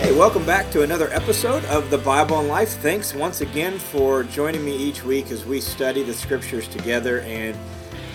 Hey, 0.00 0.16
welcome 0.16 0.46
back 0.46 0.70
to 0.70 0.80
another 0.80 1.10
episode 1.12 1.62
of 1.66 1.90
the 1.90 1.98
Bible 1.98 2.38
and 2.38 2.48
Life. 2.48 2.70
Thanks 2.78 3.14
once 3.14 3.42
again 3.42 3.78
for 3.78 4.24
joining 4.24 4.64
me 4.64 4.74
each 4.74 5.04
week 5.04 5.30
as 5.30 5.44
we 5.44 5.60
study 5.60 6.02
the 6.02 6.14
scriptures 6.14 6.66
together 6.66 7.20
and 7.20 7.54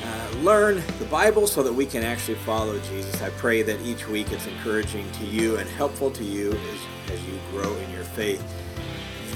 uh, 0.03 0.37
learn 0.39 0.81
the 0.97 1.05
Bible 1.05 1.45
so 1.45 1.61
that 1.61 1.71
we 1.71 1.85
can 1.85 2.01
actually 2.01 2.39
follow 2.39 2.79
Jesus. 2.79 3.21
I 3.21 3.29
pray 3.29 3.61
that 3.61 3.79
each 3.81 4.07
week 4.07 4.31
it's 4.31 4.47
encouraging 4.47 5.09
to 5.11 5.25
you 5.25 5.57
and 5.57 5.69
helpful 5.69 6.09
to 6.09 6.23
you 6.23 6.53
as, 6.53 7.12
as 7.13 7.24
you 7.28 7.40
grow 7.51 7.71
in 7.76 7.92
your 7.92 8.04
faith. 8.04 8.44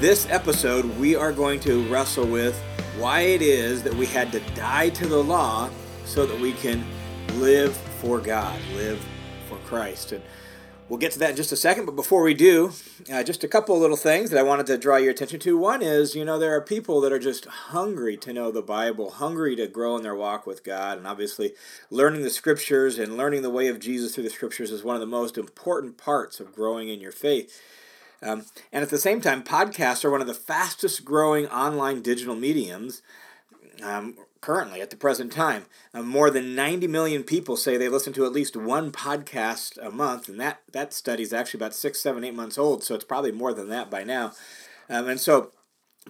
This 0.00 0.28
episode, 0.28 0.84
we 0.98 1.14
are 1.14 1.32
going 1.32 1.60
to 1.60 1.88
wrestle 1.88 2.26
with 2.26 2.60
why 2.98 3.20
it 3.20 3.42
is 3.42 3.84
that 3.84 3.94
we 3.94 4.06
had 4.06 4.32
to 4.32 4.40
die 4.56 4.88
to 4.88 5.06
the 5.06 5.22
law 5.22 5.70
so 6.04 6.26
that 6.26 6.38
we 6.40 6.52
can 6.54 6.84
live 7.34 7.76
for 8.00 8.18
God, 8.18 8.58
live 8.74 9.00
for 9.48 9.56
Christ. 9.58 10.10
And 10.10 10.24
We'll 10.90 10.98
get 10.98 11.12
to 11.12 11.20
that 11.20 11.30
in 11.30 11.36
just 11.36 11.52
a 11.52 11.56
second, 11.56 11.86
but 11.86 11.94
before 11.94 12.24
we 12.24 12.34
do, 12.34 12.72
uh, 13.12 13.22
just 13.22 13.44
a 13.44 13.48
couple 13.48 13.78
little 13.78 13.96
things 13.96 14.30
that 14.30 14.40
I 14.40 14.42
wanted 14.42 14.66
to 14.66 14.76
draw 14.76 14.96
your 14.96 15.12
attention 15.12 15.38
to. 15.38 15.56
One 15.56 15.82
is, 15.82 16.16
you 16.16 16.24
know, 16.24 16.36
there 16.36 16.52
are 16.56 16.60
people 16.60 17.00
that 17.02 17.12
are 17.12 17.18
just 17.20 17.44
hungry 17.44 18.16
to 18.16 18.32
know 18.32 18.50
the 18.50 18.60
Bible, 18.60 19.10
hungry 19.10 19.54
to 19.54 19.68
grow 19.68 19.96
in 19.96 20.02
their 20.02 20.16
walk 20.16 20.48
with 20.48 20.64
God, 20.64 20.98
and 20.98 21.06
obviously 21.06 21.52
learning 21.90 22.22
the 22.22 22.28
scriptures 22.28 22.98
and 22.98 23.16
learning 23.16 23.42
the 23.42 23.50
way 23.50 23.68
of 23.68 23.78
Jesus 23.78 24.16
through 24.16 24.24
the 24.24 24.30
scriptures 24.30 24.72
is 24.72 24.82
one 24.82 24.96
of 24.96 25.00
the 25.00 25.06
most 25.06 25.38
important 25.38 25.96
parts 25.96 26.40
of 26.40 26.52
growing 26.52 26.88
in 26.88 27.00
your 27.00 27.12
faith. 27.12 27.62
Um, 28.20 28.46
and 28.72 28.82
at 28.82 28.90
the 28.90 28.98
same 28.98 29.20
time, 29.20 29.44
podcasts 29.44 30.04
are 30.04 30.10
one 30.10 30.20
of 30.20 30.26
the 30.26 30.34
fastest 30.34 31.04
growing 31.04 31.46
online 31.46 32.02
digital 32.02 32.34
mediums. 32.34 33.00
Um, 33.82 34.16
currently 34.40 34.80
at 34.80 34.90
the 34.90 34.96
present 34.96 35.32
time. 35.32 35.66
Uh, 35.92 36.02
more 36.02 36.30
than 36.30 36.54
90 36.54 36.86
million 36.86 37.22
people 37.22 37.56
say 37.56 37.76
they 37.76 37.88
listen 37.88 38.12
to 38.14 38.24
at 38.24 38.32
least 38.32 38.56
one 38.56 38.90
podcast 38.90 39.78
a 39.84 39.90
month, 39.90 40.28
and 40.28 40.40
that, 40.40 40.60
that 40.72 40.92
study 40.92 41.22
is 41.22 41.32
actually 41.32 41.58
about 41.58 41.74
six, 41.74 42.00
seven, 42.00 42.24
eight 42.24 42.34
months 42.34 42.58
old, 42.58 42.82
so 42.82 42.94
it's 42.94 43.04
probably 43.04 43.32
more 43.32 43.52
than 43.52 43.68
that 43.68 43.90
by 43.90 44.02
now. 44.02 44.32
Um, 44.88 45.08
and 45.08 45.20
so 45.20 45.52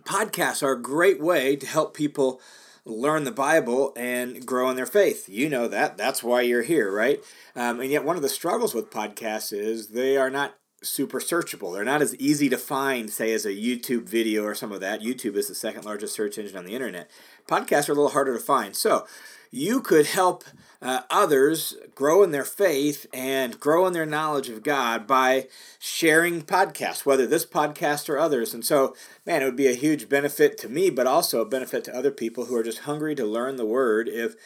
podcasts 0.02 0.62
are 0.62 0.72
a 0.72 0.80
great 0.80 1.20
way 1.20 1.56
to 1.56 1.66
help 1.66 1.94
people 1.94 2.40
learn 2.84 3.24
the 3.24 3.32
Bible 3.32 3.92
and 3.96 4.46
grow 4.46 4.70
in 4.70 4.76
their 4.76 4.86
faith. 4.86 5.28
You 5.28 5.48
know 5.48 5.68
that. 5.68 5.98
That's 5.98 6.22
why 6.22 6.42
you're 6.42 6.62
here, 6.62 6.90
right? 6.90 7.20
Um, 7.54 7.80
and 7.80 7.90
yet, 7.90 8.04
one 8.04 8.16
of 8.16 8.22
the 8.22 8.28
struggles 8.28 8.74
with 8.74 8.90
podcasts 8.90 9.52
is 9.52 9.88
they 9.88 10.16
are 10.16 10.30
not 10.30 10.54
super 10.82 11.20
searchable. 11.20 11.74
They're 11.74 11.84
not 11.84 12.02
as 12.02 12.16
easy 12.16 12.48
to 12.48 12.56
find, 12.56 13.10
say, 13.10 13.32
as 13.32 13.44
a 13.44 13.50
YouTube 13.50 14.04
video 14.04 14.44
or 14.44 14.54
some 14.54 14.72
of 14.72 14.80
that. 14.80 15.02
YouTube 15.02 15.36
is 15.36 15.48
the 15.48 15.54
second 15.54 15.84
largest 15.84 16.14
search 16.14 16.38
engine 16.38 16.56
on 16.56 16.64
the 16.64 16.74
internet. 16.74 17.10
Podcasts 17.46 17.88
are 17.88 17.92
a 17.92 17.96
little 17.96 18.10
harder 18.10 18.34
to 18.34 18.42
find. 18.42 18.74
So 18.74 19.06
you 19.50 19.80
could 19.80 20.06
help 20.06 20.44
uh, 20.80 21.02
others 21.10 21.74
grow 21.94 22.22
in 22.22 22.30
their 22.30 22.44
faith 22.44 23.06
and 23.12 23.60
grow 23.60 23.86
in 23.86 23.92
their 23.92 24.06
knowledge 24.06 24.48
of 24.48 24.62
God 24.62 25.06
by 25.06 25.48
sharing 25.78 26.42
podcasts, 26.42 27.04
whether 27.04 27.26
this 27.26 27.44
podcast 27.44 28.08
or 28.08 28.18
others. 28.18 28.54
And 28.54 28.64
so, 28.64 28.96
man, 29.26 29.42
it 29.42 29.44
would 29.44 29.56
be 29.56 29.68
a 29.68 29.74
huge 29.74 30.08
benefit 30.08 30.56
to 30.58 30.68
me, 30.68 30.88
but 30.88 31.06
also 31.06 31.40
a 31.40 31.46
benefit 31.48 31.84
to 31.84 31.96
other 31.96 32.10
people 32.10 32.46
who 32.46 32.56
are 32.56 32.62
just 32.62 32.80
hungry 32.80 33.14
to 33.16 33.24
learn 33.26 33.56
the 33.56 33.66
Word 33.66 34.08
if 34.08 34.36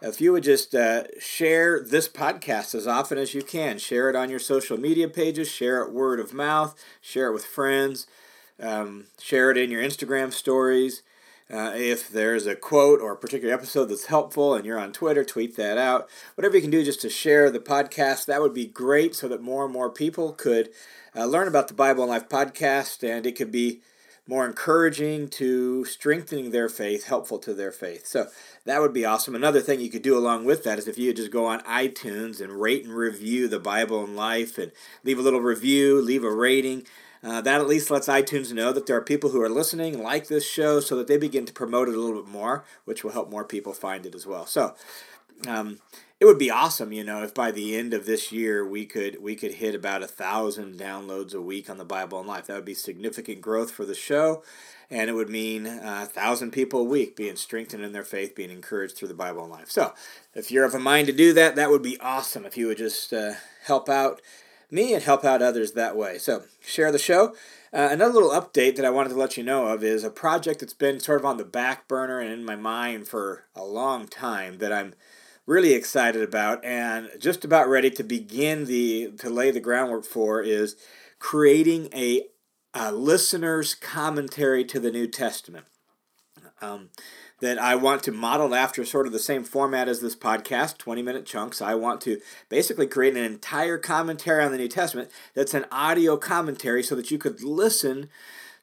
if 0.00 0.20
you 0.20 0.32
would 0.32 0.44
just 0.44 0.74
uh, 0.74 1.04
share 1.18 1.82
this 1.82 2.08
podcast 2.08 2.74
as 2.74 2.86
often 2.86 3.18
as 3.18 3.34
you 3.34 3.42
can, 3.42 3.78
share 3.78 4.08
it 4.08 4.16
on 4.16 4.30
your 4.30 4.38
social 4.38 4.78
media 4.78 5.08
pages, 5.08 5.50
share 5.50 5.82
it 5.82 5.92
word 5.92 6.20
of 6.20 6.32
mouth, 6.32 6.74
share 7.00 7.28
it 7.28 7.32
with 7.32 7.44
friends, 7.44 8.06
um, 8.60 9.06
share 9.20 9.50
it 9.50 9.56
in 9.56 9.70
your 9.70 9.82
Instagram 9.82 10.32
stories. 10.32 11.02
Uh, 11.50 11.72
if 11.74 12.10
there's 12.10 12.46
a 12.46 12.54
quote 12.54 13.00
or 13.00 13.12
a 13.12 13.16
particular 13.16 13.54
episode 13.54 13.86
that's 13.86 14.06
helpful 14.06 14.54
and 14.54 14.66
you're 14.66 14.78
on 14.78 14.92
Twitter, 14.92 15.24
tweet 15.24 15.56
that 15.56 15.78
out. 15.78 16.08
Whatever 16.34 16.56
you 16.56 16.62
can 16.62 16.70
do 16.70 16.84
just 16.84 17.00
to 17.00 17.08
share 17.08 17.50
the 17.50 17.58
podcast, 17.58 18.26
that 18.26 18.42
would 18.42 18.52
be 18.52 18.66
great 18.66 19.14
so 19.14 19.28
that 19.28 19.40
more 19.40 19.64
and 19.64 19.72
more 19.72 19.90
people 19.90 20.32
could 20.32 20.68
uh, 21.16 21.24
learn 21.24 21.48
about 21.48 21.68
the 21.68 21.74
Bible 21.74 22.02
and 22.02 22.10
Life 22.10 22.28
podcast. 22.28 23.02
And 23.02 23.24
it 23.24 23.32
could 23.32 23.50
be 23.50 23.80
more 24.28 24.46
encouraging 24.46 25.26
to 25.26 25.86
strengthening 25.86 26.50
their 26.50 26.68
faith, 26.68 27.06
helpful 27.06 27.38
to 27.38 27.54
their 27.54 27.72
faith. 27.72 28.06
So 28.06 28.28
that 28.66 28.80
would 28.80 28.92
be 28.92 29.06
awesome. 29.06 29.34
Another 29.34 29.60
thing 29.60 29.80
you 29.80 29.90
could 29.90 30.02
do 30.02 30.16
along 30.16 30.44
with 30.44 30.62
that 30.64 30.78
is 30.78 30.86
if 30.86 30.98
you 30.98 31.14
just 31.14 31.32
go 31.32 31.46
on 31.46 31.60
iTunes 31.60 32.40
and 32.40 32.60
rate 32.60 32.84
and 32.84 32.94
review 32.94 33.48
the 33.48 33.58
Bible 33.58 34.04
and 34.04 34.14
life 34.14 34.58
and 34.58 34.70
leave 35.02 35.18
a 35.18 35.22
little 35.22 35.40
review, 35.40 36.00
leave 36.00 36.22
a 36.22 36.30
rating. 36.30 36.86
Uh, 37.24 37.40
that 37.40 37.60
at 37.60 37.66
least 37.66 37.90
lets 37.90 38.06
iTunes 38.06 38.52
know 38.52 38.72
that 38.72 38.86
there 38.86 38.96
are 38.96 39.02
people 39.02 39.30
who 39.30 39.42
are 39.42 39.48
listening, 39.48 40.00
like 40.00 40.28
this 40.28 40.48
show, 40.48 40.78
so 40.78 40.94
that 40.94 41.08
they 41.08 41.16
begin 41.16 41.44
to 41.44 41.52
promote 41.52 41.88
it 41.88 41.94
a 41.94 41.98
little 41.98 42.22
bit 42.22 42.30
more, 42.30 42.64
which 42.84 43.02
will 43.02 43.10
help 43.10 43.28
more 43.28 43.42
people 43.42 43.72
find 43.72 44.06
it 44.06 44.14
as 44.14 44.24
well. 44.24 44.46
So, 44.46 44.76
um, 45.48 45.80
it 46.20 46.24
would 46.24 46.38
be 46.38 46.50
awesome, 46.50 46.92
you 46.92 47.04
know, 47.04 47.22
if 47.22 47.32
by 47.32 47.52
the 47.52 47.76
end 47.76 47.94
of 47.94 48.04
this 48.04 48.32
year 48.32 48.66
we 48.66 48.84
could 48.84 49.22
we 49.22 49.36
could 49.36 49.54
hit 49.54 49.74
about 49.74 50.02
a 50.02 50.08
thousand 50.08 50.78
downloads 50.78 51.32
a 51.32 51.40
week 51.40 51.70
on 51.70 51.78
the 51.78 51.84
Bible 51.84 52.18
and 52.18 52.26
Life. 52.26 52.46
That 52.46 52.56
would 52.56 52.64
be 52.64 52.74
significant 52.74 53.40
growth 53.40 53.70
for 53.70 53.84
the 53.84 53.94
show, 53.94 54.42
and 54.90 55.08
it 55.08 55.12
would 55.12 55.30
mean 55.30 55.66
a 55.66 56.06
thousand 56.06 56.50
people 56.50 56.80
a 56.80 56.84
week 56.84 57.14
being 57.14 57.36
strengthened 57.36 57.84
in 57.84 57.92
their 57.92 58.04
faith, 58.04 58.34
being 58.34 58.50
encouraged 58.50 58.96
through 58.96 59.08
the 59.08 59.14
Bible 59.14 59.42
and 59.42 59.52
Life. 59.52 59.70
So, 59.70 59.94
if 60.34 60.50
you're 60.50 60.64
of 60.64 60.74
a 60.74 60.80
mind 60.80 61.06
to 61.06 61.12
do 61.12 61.32
that, 61.34 61.54
that 61.54 61.70
would 61.70 61.82
be 61.82 62.00
awesome. 62.00 62.44
If 62.44 62.56
you 62.56 62.66
would 62.66 62.78
just 62.78 63.12
uh, 63.12 63.34
help 63.64 63.88
out 63.88 64.20
me 64.72 64.94
and 64.94 65.02
help 65.02 65.24
out 65.24 65.40
others 65.40 65.72
that 65.72 65.96
way. 65.96 66.18
So, 66.18 66.42
share 66.60 66.90
the 66.90 66.98
show. 66.98 67.36
Uh, 67.72 67.90
another 67.92 68.14
little 68.14 68.30
update 68.30 68.74
that 68.74 68.84
I 68.84 68.90
wanted 68.90 69.10
to 69.10 69.14
let 69.14 69.36
you 69.36 69.44
know 69.44 69.68
of 69.68 69.84
is 69.84 70.02
a 70.02 70.10
project 70.10 70.60
that's 70.60 70.74
been 70.74 70.98
sort 70.98 71.20
of 71.20 71.26
on 71.26 71.36
the 71.36 71.44
back 71.44 71.86
burner 71.86 72.18
and 72.18 72.32
in 72.32 72.44
my 72.44 72.56
mind 72.56 73.06
for 73.06 73.44
a 73.54 73.64
long 73.64 74.08
time 74.08 74.58
that 74.58 74.72
I'm 74.72 74.94
really 75.48 75.72
excited 75.72 76.22
about 76.22 76.62
and 76.62 77.08
just 77.18 77.42
about 77.42 77.70
ready 77.70 77.90
to 77.90 78.04
begin 78.04 78.66
the 78.66 79.10
to 79.18 79.30
lay 79.30 79.50
the 79.50 79.58
groundwork 79.58 80.04
for 80.04 80.42
is 80.42 80.76
creating 81.18 81.88
a, 81.94 82.26
a 82.74 82.92
listener's 82.92 83.74
commentary 83.74 84.62
to 84.62 84.78
the 84.78 84.92
New 84.92 85.06
Testament. 85.06 85.64
Um, 86.60 86.90
that 87.40 87.56
I 87.56 87.76
want 87.76 88.02
to 88.02 88.10
model 88.10 88.52
after 88.52 88.84
sort 88.84 89.06
of 89.06 89.12
the 89.12 89.20
same 89.20 89.44
format 89.44 89.88
as 89.88 90.00
this 90.00 90.16
podcast, 90.16 90.76
20 90.76 91.02
minute 91.02 91.24
chunks. 91.24 91.62
I 91.62 91.76
want 91.76 92.00
to 92.00 92.20
basically 92.48 92.88
create 92.88 93.16
an 93.16 93.22
entire 93.22 93.78
commentary 93.78 94.44
on 94.44 94.50
the 94.50 94.58
New 94.58 94.68
Testament 94.68 95.08
that's 95.34 95.54
an 95.54 95.66
audio 95.70 96.16
commentary 96.16 96.82
so 96.82 96.96
that 96.96 97.12
you 97.12 97.16
could 97.18 97.42
listen 97.44 98.10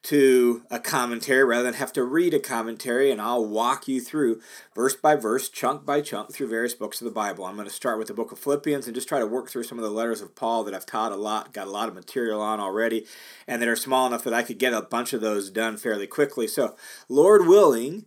to 0.06 0.64
a 0.70 0.80
commentary 0.80 1.44
rather 1.44 1.64
than 1.64 1.74
have 1.74 1.92
to 1.94 2.04
read 2.04 2.34
a 2.34 2.40
commentary, 2.40 3.12
and 3.12 3.20
I'll 3.20 3.46
walk 3.46 3.88
you 3.88 4.00
through 4.00 4.40
verse 4.76 4.96
by 4.96 5.16
verse, 5.16 5.50
chunk 5.50 5.84
by 5.84 6.02
chunk, 6.02 6.32
through 6.32 6.50
various 6.50 6.76
books 6.76 7.02
of 7.02 7.06
the 7.06 7.12
Bible. 7.12 7.44
I'm 7.44 7.56
going 7.56 7.68
to 7.68 7.74
start 7.74 7.98
with 7.98 8.08
the 8.08 8.14
book 8.14 8.32
of 8.32 8.38
Philippians 8.38 8.86
and 8.86 8.94
just 8.94 9.08
try 9.08 9.18
to 9.18 9.26
work 9.26 9.50
through 9.50 9.64
some 9.64 9.80
of 9.80 9.84
the 9.84 9.90
letters 9.90 10.22
of 10.22 10.36
Paul 10.36 10.64
that 10.66 10.76
I've 10.76 10.86
taught 10.86 11.12
a 11.12 11.16
lot, 11.16 11.54
got 11.54 11.68
a 11.68 11.72
lot 11.72 11.90
of 11.90 11.96
material 11.96 12.40
on 12.40 12.60
already, 12.60 13.08
and 13.48 13.62
that 13.62 13.68
are 13.68 13.76
small 13.76 14.06
enough 14.06 14.24
that 14.26 14.34
I 14.34 14.44
could 14.44 14.60
get 14.60 14.74
a 14.74 14.82
bunch 14.82 15.12
of 15.14 15.22
those 15.22 15.50
done 15.50 15.76
fairly 15.76 16.06
quickly. 16.06 16.48
So, 16.48 16.76
Lord 17.10 17.48
willing, 17.48 18.06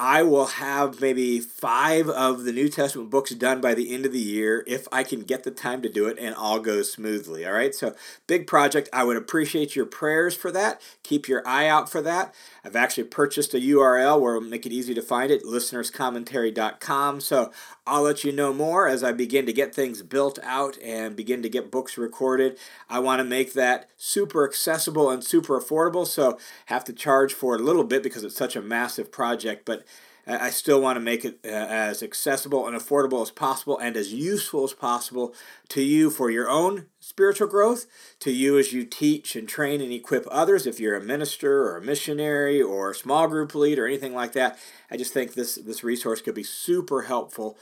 I 0.00 0.22
will 0.22 0.46
have 0.46 1.00
maybe 1.00 1.40
five 1.40 2.08
of 2.08 2.44
the 2.44 2.52
New 2.52 2.68
Testament 2.68 3.10
books 3.10 3.32
done 3.32 3.60
by 3.60 3.74
the 3.74 3.92
end 3.92 4.06
of 4.06 4.12
the 4.12 4.20
year 4.20 4.62
if 4.64 4.86
I 4.92 5.02
can 5.02 5.22
get 5.22 5.42
the 5.42 5.50
time 5.50 5.82
to 5.82 5.88
do 5.88 6.06
it 6.06 6.18
and 6.20 6.36
all 6.36 6.60
goes 6.60 6.92
smoothly. 6.92 7.44
All 7.44 7.52
right, 7.52 7.74
so 7.74 7.96
big 8.28 8.46
project. 8.46 8.88
I 8.92 9.02
would 9.02 9.16
appreciate 9.16 9.74
your 9.74 9.86
prayers 9.86 10.36
for 10.36 10.52
that. 10.52 10.80
Keep 11.02 11.26
your 11.26 11.44
eye 11.44 11.66
out 11.66 11.90
for 11.90 12.00
that. 12.02 12.32
I've 12.64 12.76
actually 12.76 13.04
purchased 13.04 13.54
a 13.54 13.58
URL 13.58 14.20
where 14.20 14.36
it'll 14.36 14.48
make 14.48 14.66
it 14.66 14.72
easy 14.72 14.94
to 14.94 15.02
find 15.02 15.32
it 15.32 15.42
listenerscommentary.com. 15.42 17.20
So 17.20 17.50
I'll 17.84 18.02
let 18.02 18.22
you 18.22 18.30
know 18.30 18.52
more 18.52 18.86
as 18.86 19.02
I 19.02 19.12
begin 19.12 19.46
to 19.46 19.52
get 19.52 19.74
things 19.74 20.02
built 20.02 20.38
out 20.42 20.78
and 20.80 21.16
begin 21.16 21.42
to 21.42 21.48
get 21.48 21.72
books 21.72 21.96
recorded. 21.96 22.58
I 22.88 22.98
want 22.98 23.20
to 23.20 23.24
make 23.24 23.54
that 23.54 23.88
super 23.96 24.46
accessible 24.46 25.10
and 25.10 25.24
super 25.24 25.58
affordable, 25.58 26.06
so 26.06 26.38
have 26.66 26.84
to 26.84 26.92
charge 26.92 27.32
for 27.32 27.54
it 27.54 27.62
a 27.62 27.64
little 27.64 27.84
bit 27.84 28.02
because 28.02 28.24
it's 28.24 28.36
such 28.36 28.54
a 28.54 28.62
massive 28.62 29.10
project, 29.10 29.64
but 29.64 29.84
I 30.28 30.50
still 30.50 30.80
want 30.80 30.96
to 30.96 31.00
make 31.00 31.24
it 31.24 31.38
uh, 31.42 31.48
as 31.48 32.02
accessible 32.02 32.66
and 32.66 32.76
affordable 32.76 33.22
as 33.22 33.30
possible 33.30 33.78
and 33.78 33.96
as 33.96 34.12
useful 34.12 34.64
as 34.64 34.74
possible 34.74 35.34
to 35.70 35.82
you 35.82 36.10
for 36.10 36.30
your 36.30 36.50
own 36.50 36.86
spiritual 37.00 37.48
growth, 37.48 37.86
to 38.20 38.30
you 38.30 38.58
as 38.58 38.72
you 38.72 38.84
teach 38.84 39.34
and 39.34 39.48
train 39.48 39.80
and 39.80 39.90
equip 39.90 40.26
others. 40.30 40.66
If 40.66 40.78
you're 40.78 40.96
a 40.96 41.02
minister 41.02 41.64
or 41.64 41.78
a 41.78 41.82
missionary 41.82 42.60
or 42.60 42.90
a 42.90 42.94
small 42.94 43.26
group 43.26 43.54
lead 43.54 43.78
or 43.78 43.86
anything 43.86 44.14
like 44.14 44.32
that, 44.32 44.58
I 44.90 44.98
just 44.98 45.14
think 45.14 45.32
this, 45.32 45.54
this 45.54 45.82
resource 45.82 46.20
could 46.20 46.34
be 46.34 46.42
super 46.42 47.02
helpful 47.02 47.56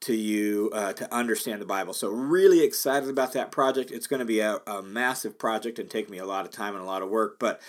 to 0.00 0.14
you 0.14 0.70
uh, 0.72 0.92
to 0.94 1.12
understand 1.14 1.60
the 1.60 1.66
Bible. 1.66 1.92
So, 1.92 2.08
really 2.08 2.62
excited 2.62 3.08
about 3.08 3.32
that 3.32 3.50
project. 3.50 3.90
It's 3.90 4.06
going 4.06 4.20
to 4.20 4.26
be 4.26 4.40
a, 4.40 4.60
a 4.66 4.82
massive 4.82 5.38
project 5.38 5.78
and 5.78 5.90
take 5.90 6.08
me 6.08 6.18
a 6.18 6.26
lot 6.26 6.44
of 6.44 6.52
time 6.52 6.74
and 6.74 6.82
a 6.82 6.86
lot 6.86 7.02
of 7.02 7.08
work. 7.08 7.38
But, 7.38 7.60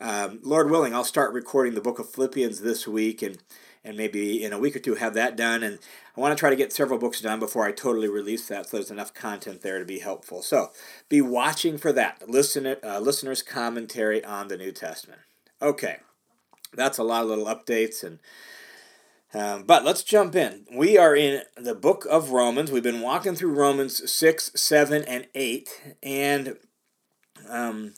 um, 0.00 0.38
Lord 0.42 0.70
willing, 0.70 0.94
I'll 0.94 1.04
start 1.04 1.32
recording 1.32 1.74
the 1.74 1.80
book 1.80 1.98
of 1.98 2.10
Philippians 2.10 2.60
this 2.60 2.86
week 2.86 3.22
and 3.22 3.38
and 3.84 3.96
maybe 3.96 4.42
in 4.42 4.52
a 4.52 4.58
week 4.58 4.76
or 4.76 4.80
two 4.80 4.96
have 4.96 5.14
that 5.14 5.36
done. 5.36 5.62
And 5.62 5.78
I 6.16 6.20
want 6.20 6.36
to 6.36 6.40
try 6.40 6.50
to 6.50 6.56
get 6.56 6.72
several 6.72 6.98
books 6.98 7.20
done 7.20 7.38
before 7.38 7.64
I 7.64 7.72
totally 7.72 8.08
release 8.08 8.48
that, 8.48 8.68
so 8.68 8.76
there's 8.76 8.90
enough 8.90 9.14
content 9.14 9.62
there 9.62 9.78
to 9.78 9.84
be 9.84 10.00
helpful. 10.00 10.42
So 10.42 10.70
be 11.08 11.20
watching 11.20 11.78
for 11.78 11.92
that. 11.92 12.28
Listen, 12.28 12.66
uh, 12.66 12.98
listeners' 13.00 13.42
commentary 13.42 14.24
on 14.24 14.48
the 14.48 14.56
New 14.56 14.72
Testament. 14.72 15.20
Okay, 15.60 15.98
that's 16.74 16.98
a 16.98 17.04
lot 17.04 17.22
of 17.22 17.28
little 17.28 17.46
updates 17.46 18.02
and. 18.04 18.18
Um, 19.34 19.64
but 19.64 19.84
let's 19.84 20.02
jump 20.04 20.34
in. 20.34 20.64
We 20.74 20.96
are 20.96 21.14
in 21.14 21.42
the 21.54 21.74
book 21.74 22.06
of 22.10 22.30
Romans. 22.30 22.72
We've 22.72 22.82
been 22.82 23.02
walking 23.02 23.34
through 23.34 23.52
Romans 23.52 24.10
6, 24.10 24.52
7, 24.54 25.04
and 25.04 25.26
8. 25.34 25.82
And 26.02 26.56
Um, 27.46 27.92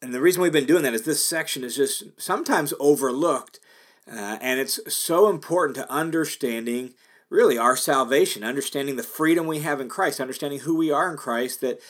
and 0.00 0.14
the 0.14 0.20
reason 0.20 0.42
we've 0.42 0.52
been 0.52 0.66
doing 0.66 0.82
that 0.84 0.94
is 0.94 1.02
this 1.02 1.24
section 1.24 1.64
is 1.64 1.76
just 1.76 2.04
sometimes 2.20 2.72
overlooked. 2.78 3.58
Uh, 4.10 4.38
and 4.40 4.58
it's 4.58 4.80
so 4.92 5.28
important 5.28 5.76
to 5.76 5.90
understanding 5.92 6.94
really 7.30 7.58
our 7.58 7.76
salvation, 7.76 8.42
understanding 8.42 8.96
the 8.96 9.02
freedom 9.02 9.46
we 9.46 9.60
have 9.60 9.80
in 9.80 9.88
Christ, 9.88 10.20
understanding 10.20 10.60
who 10.60 10.74
we 10.74 10.90
are 10.90 11.10
in 11.10 11.16
Christ, 11.16 11.60
that 11.60 11.80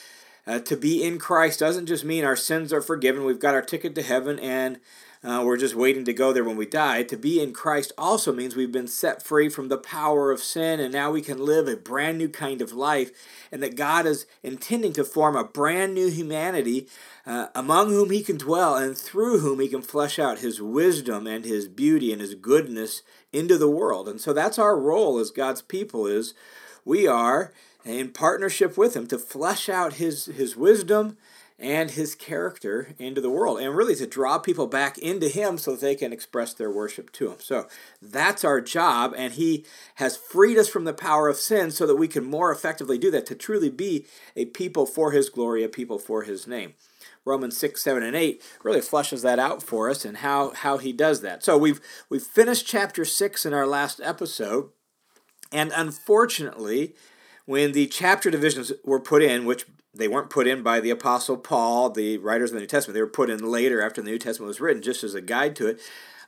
uh, 0.45 0.59
to 0.59 0.75
be 0.75 1.03
in 1.03 1.17
Christ 1.17 1.59
doesn't 1.59 1.85
just 1.85 2.03
mean 2.03 2.25
our 2.25 2.35
sins 2.35 2.73
are 2.73 2.81
forgiven, 2.81 3.23
we've 3.23 3.39
got 3.39 3.53
our 3.53 3.61
ticket 3.61 3.95
to 3.95 4.01
heaven, 4.01 4.39
and 4.39 4.79
uh, 5.21 5.43
we're 5.45 5.57
just 5.57 5.75
waiting 5.75 6.05
to 6.05 6.13
go 6.13 6.31
there 6.31 6.45
when 6.45 6.55
we 6.55 6.65
die. 6.65 7.03
To 7.03 7.17
be 7.17 7.41
in 7.41 7.51
Christ 7.51 7.91
also 7.97 8.31
means 8.31 8.55
we've 8.55 8.71
been 8.71 8.87
set 8.87 9.21
free 9.21 9.49
from 9.49 9.67
the 9.67 9.77
power 9.77 10.31
of 10.31 10.41
sin 10.41 10.79
and 10.79 10.93
now 10.93 11.11
we 11.11 11.21
can 11.21 11.43
live 11.43 11.67
a 11.67 11.75
brand 11.75 12.17
new 12.17 12.29
kind 12.29 12.61
of 12.61 12.71
life, 12.71 13.11
and 13.51 13.61
that 13.61 13.75
God 13.75 14.05
is 14.05 14.25
intending 14.43 14.93
to 14.93 15.03
form 15.03 15.35
a 15.35 15.43
brand 15.43 15.93
new 15.93 16.09
humanity 16.09 16.87
uh, 17.25 17.47
among 17.53 17.89
whom 17.89 18.11
He 18.11 18.23
can 18.23 18.37
dwell 18.37 18.77
and 18.77 18.97
through 18.97 19.39
whom 19.39 19.59
He 19.59 19.67
can 19.67 19.81
flesh 19.81 20.19
out 20.19 20.39
His 20.39 20.61
wisdom 20.61 21.27
and 21.27 21.43
His 21.43 21.67
beauty 21.67 22.13
and 22.13 22.21
His 22.21 22.35
goodness 22.35 23.01
into 23.33 23.57
the 23.57 23.69
world. 23.69 24.07
And 24.07 24.21
so 24.21 24.31
that's 24.31 24.57
our 24.57 24.79
role 24.79 25.19
as 25.19 25.31
God's 25.31 25.61
people 25.61 26.07
is 26.07 26.33
we 26.85 27.07
are 27.07 27.53
in 27.83 28.11
partnership 28.11 28.77
with 28.77 28.95
Him 28.95 29.05
to 29.07 29.17
flesh 29.17 29.67
out 29.67 29.93
His, 29.95 30.27
his 30.27 30.55
wisdom 30.55 31.17
and 31.59 31.91
his 31.91 32.15
character 32.15 32.95
into 32.97 33.19
the 33.19 33.29
world 33.29 33.59
and 33.59 33.75
really 33.75 33.95
to 33.95 34.07
draw 34.07 34.37
people 34.37 34.65
back 34.65 34.97
into 34.97 35.27
him 35.27 35.57
so 35.57 35.71
that 35.71 35.81
they 35.81 35.95
can 35.95 36.13
express 36.13 36.53
their 36.53 36.71
worship 36.71 37.11
to 37.11 37.31
him. 37.31 37.37
So 37.39 37.67
that's 38.01 38.45
our 38.45 38.61
job 38.61 39.13
and 39.17 39.33
he 39.33 39.65
has 39.95 40.15
freed 40.15 40.57
us 40.57 40.69
from 40.69 40.85
the 40.85 40.93
power 40.93 41.27
of 41.27 41.35
sin 41.35 41.71
so 41.71 41.85
that 41.85 41.97
we 41.97 42.07
can 42.07 42.23
more 42.23 42.51
effectively 42.51 42.97
do 42.97 43.11
that 43.11 43.25
to 43.27 43.35
truly 43.35 43.69
be 43.69 44.05
a 44.35 44.45
people 44.45 44.85
for 44.85 45.11
his 45.11 45.29
glory, 45.29 45.63
a 45.63 45.69
people 45.69 45.99
for 45.99 46.23
his 46.23 46.47
name. 46.47 46.73
Romans 47.25 47.57
6, 47.57 47.81
7, 47.81 48.01
and 48.01 48.15
8 48.15 48.41
really 48.63 48.81
flushes 48.81 49.21
that 49.21 49.39
out 49.39 49.61
for 49.61 49.89
us 49.89 50.05
and 50.05 50.17
how, 50.17 50.51
how 50.51 50.77
he 50.77 50.93
does 50.93 51.21
that. 51.21 51.43
So 51.43 51.57
we've 51.57 51.81
we've 52.09 52.23
finished 52.23 52.65
chapter 52.65 53.03
6 53.05 53.45
in 53.45 53.53
our 53.53 53.67
last 53.67 53.99
episode, 54.01 54.69
and 55.51 55.71
unfortunately, 55.75 56.95
when 57.45 57.73
the 57.73 57.87
chapter 57.87 58.31
divisions 58.31 58.71
were 58.83 58.99
put 58.99 59.21
in, 59.21 59.45
which 59.45 59.65
they 59.93 60.07
weren't 60.07 60.29
put 60.29 60.47
in 60.47 60.61
by 60.61 60.79
the 60.79 60.91
Apostle 60.91 61.37
Paul, 61.37 61.89
the 61.89 62.17
writers 62.17 62.51
of 62.51 62.55
the 62.55 62.61
New 62.61 62.67
Testament. 62.67 62.93
They 62.93 63.01
were 63.01 63.07
put 63.07 63.29
in 63.29 63.39
later 63.39 63.81
after 63.81 64.01
the 64.01 64.11
New 64.11 64.19
Testament 64.19 64.47
was 64.47 64.61
written, 64.61 64.81
just 64.81 65.03
as 65.03 65.15
a 65.15 65.21
guide 65.21 65.55
to 65.57 65.67
it. 65.67 65.79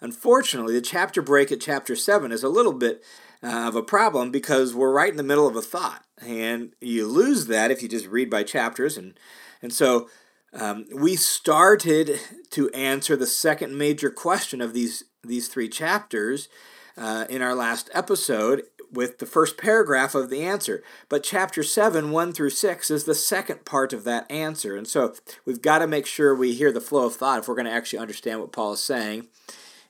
Unfortunately, 0.01 0.73
the 0.73 0.81
chapter 0.81 1.21
break 1.21 1.51
at 1.51 1.61
chapter 1.61 1.95
7 1.95 2.31
is 2.31 2.43
a 2.43 2.49
little 2.49 2.73
bit 2.73 3.03
uh, 3.43 3.67
of 3.67 3.75
a 3.75 3.83
problem 3.83 4.31
because 4.31 4.73
we're 4.73 4.91
right 4.91 5.11
in 5.11 5.17
the 5.17 5.23
middle 5.23 5.47
of 5.47 5.55
a 5.55 5.61
thought. 5.61 6.03
And 6.25 6.73
you 6.81 7.07
lose 7.07 7.47
that 7.47 7.71
if 7.71 7.83
you 7.83 7.87
just 7.87 8.07
read 8.07 8.29
by 8.29 8.43
chapters. 8.43 8.97
And, 8.97 9.13
and 9.61 9.71
so 9.71 10.09
um, 10.53 10.85
we 10.93 11.15
started 11.15 12.19
to 12.49 12.69
answer 12.71 13.15
the 13.15 13.27
second 13.27 13.77
major 13.77 14.09
question 14.09 14.59
of 14.59 14.73
these, 14.73 15.03
these 15.23 15.47
three 15.47 15.69
chapters 15.69 16.49
uh, 16.97 17.25
in 17.29 17.41
our 17.43 17.55
last 17.55 17.89
episode 17.93 18.63
with 18.91 19.19
the 19.19 19.25
first 19.25 19.57
paragraph 19.57 20.15
of 20.15 20.29
the 20.29 20.43
answer. 20.43 20.83
But 21.09 21.23
chapter 21.23 21.63
7, 21.63 22.11
1 22.11 22.33
through 22.33 22.49
6, 22.49 22.91
is 22.91 23.03
the 23.05 23.15
second 23.15 23.65
part 23.65 23.93
of 23.93 24.03
that 24.03 24.29
answer. 24.29 24.75
And 24.75 24.87
so 24.87 25.13
we've 25.45 25.61
got 25.61 25.79
to 25.79 25.87
make 25.87 26.05
sure 26.05 26.35
we 26.35 26.53
hear 26.53 26.71
the 26.71 26.81
flow 26.81 27.05
of 27.05 27.15
thought 27.15 27.39
if 27.39 27.47
we're 27.47 27.55
going 27.55 27.65
to 27.65 27.71
actually 27.71 27.99
understand 27.99 28.39
what 28.39 28.51
Paul 28.51 28.73
is 28.73 28.83
saying 28.83 29.27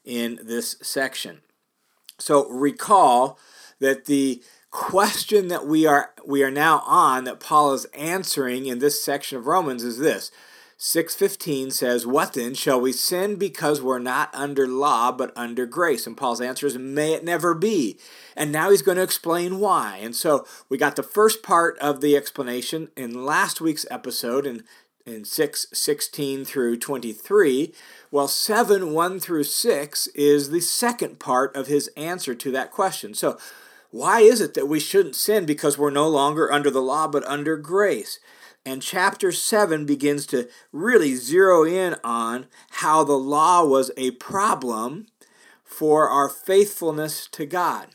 in 0.06 0.40
this 0.44 0.78
section. 0.82 1.42
So 2.20 2.48
recall 2.50 3.40
that 3.80 4.06
the 4.06 4.44
question 4.70 5.50
that 5.50 5.68
we 5.68 5.86
are 5.86 6.12
we 6.26 6.44
are 6.44 6.52
now 6.52 6.82
on 6.86 7.26
that 7.26 7.42
Paul 7.42 7.74
is 7.74 7.86
answering 7.94 8.66
in 8.66 8.80
this 8.80 9.04
section 9.04 9.38
of 9.38 9.46
Romans 9.46 9.84
is 9.84 9.98
this 9.98 10.32
6:15 10.84 11.70
says, 11.70 12.08
"What 12.08 12.34
then 12.34 12.56
shall 12.56 12.82
we 12.82 12.92
sin 12.92 13.36
because 13.36 13.84
we're 13.84 14.00
not 14.00 14.34
under 14.34 14.68
law 14.68 15.12
but 15.12 15.32
under 15.36 15.68
grace?" 15.68 16.08
And 16.08 16.18
Paul's 16.18 16.42
answer 16.42 16.66
is, 16.66 16.76
"May 16.76 17.14
it 17.14 17.24
never 17.24 17.54
be." 17.54 18.00
And 18.36 18.52
now 18.52 18.72
he's 18.72 18.82
going 18.82 18.98
to 18.98 19.04
explain 19.04 19.60
why. 19.60 20.00
And 20.02 20.16
so 20.16 20.44
we 20.70 20.80
got 20.80 20.96
the 20.96 21.04
first 21.04 21.44
part 21.44 21.78
of 21.78 22.02
the 22.02 22.18
explanation 22.18 22.90
in 22.98 23.24
last 23.24 23.62
week's 23.62 23.86
episode 23.92 24.48
in 24.48 24.64
in 25.06 25.24
6 25.24 25.68
16 25.72 26.46
through 26.46 26.78
23 26.78 27.74
well 28.12 28.28
7 28.28 28.94
1 28.94 29.20
through 29.20 29.44
6 29.44 30.08
is 30.14 30.50
the 30.52 30.60
second 30.62 31.20
part 31.20 31.56
of 31.56 31.66
his 31.66 31.90
answer 31.98 32.36
to 32.36 32.52
that 32.52 32.72
question 32.72 33.16
so 33.16 33.36
why 33.92 34.22
is 34.22 34.42
it 34.42 34.54
that 34.56 34.68
we 34.68 34.80
shouldn't 34.80 35.16
sin 35.16 35.46
because 35.46 35.78
we're 35.78 35.92
no 35.92 36.08
longer 36.08 36.52
under 36.52 36.72
the 36.72 36.82
law 36.82 37.08
but 37.08 37.24
under 37.26 37.58
grace 37.58 38.20
and 38.66 38.82
chapter 38.82 39.32
7 39.32 39.86
begins 39.86 40.26
to 40.28 40.48
really 40.72 41.16
zero 41.16 41.64
in 41.64 41.96
on 42.04 42.46
how 42.72 43.04
the 43.04 43.18
law 43.18 43.66
was 43.66 43.92
a 43.98 44.12
problem 44.12 45.08
for 45.64 46.10
our 46.10 46.30
faithfulness 46.30 47.28
to 47.32 47.46
God. 47.46 47.88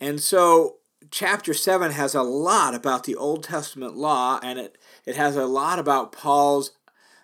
And 0.00 0.20
so, 0.20 0.76
chapter 1.10 1.54
7 1.54 1.92
has 1.92 2.14
a 2.14 2.22
lot 2.22 2.74
about 2.74 3.04
the 3.04 3.14
Old 3.14 3.44
Testament 3.44 3.96
law, 3.96 4.40
and 4.42 4.58
it, 4.58 4.76
it 5.04 5.14
has 5.14 5.36
a 5.36 5.46
lot 5.46 5.78
about 5.78 6.10
Paul's 6.10 6.72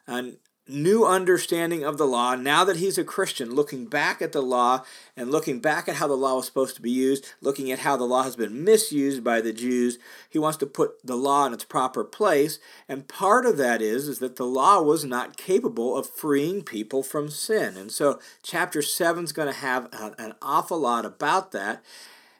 uh, 0.06 0.22
new 0.68 1.04
understanding 1.04 1.82
of 1.82 1.98
the 1.98 2.06
law 2.06 2.36
now 2.36 2.64
that 2.64 2.76
he's 2.76 2.96
a 2.96 3.04
Christian, 3.04 3.54
looking 3.54 3.86
back 3.86 4.22
at 4.22 4.32
the 4.32 4.40
law 4.40 4.84
and 5.16 5.30
looking 5.30 5.60
back 5.60 5.88
at 5.88 5.96
how 5.96 6.06
the 6.06 6.14
law 6.14 6.36
was 6.36 6.46
supposed 6.46 6.76
to 6.76 6.82
be 6.82 6.90
used, 6.90 7.26
looking 7.40 7.72
at 7.72 7.80
how 7.80 7.96
the 7.96 8.04
law 8.04 8.22
has 8.22 8.36
been 8.36 8.64
misused 8.64 9.24
by 9.24 9.40
the 9.40 9.52
Jews. 9.52 9.98
He 10.30 10.38
wants 10.38 10.58
to 10.58 10.66
put 10.66 11.04
the 11.04 11.16
law 11.16 11.46
in 11.46 11.52
its 11.52 11.64
proper 11.64 12.04
place, 12.04 12.58
and 12.88 13.08
part 13.08 13.44
of 13.44 13.56
that 13.56 13.82
is 13.82 14.08
is 14.08 14.20
that 14.20 14.36
the 14.36 14.46
law 14.46 14.80
was 14.80 15.04
not 15.04 15.36
capable 15.36 15.96
of 15.96 16.08
freeing 16.08 16.62
people 16.62 17.02
from 17.02 17.28
sin. 17.28 17.76
And 17.76 17.90
so 17.90 18.20
chapter 18.42 18.82
7 18.82 19.24
is 19.24 19.32
going 19.32 19.52
to 19.52 19.58
have 19.58 19.88
an 19.92 20.34
awful 20.40 20.78
lot 20.78 21.04
about 21.04 21.52
that. 21.52 21.82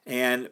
And 0.07 0.51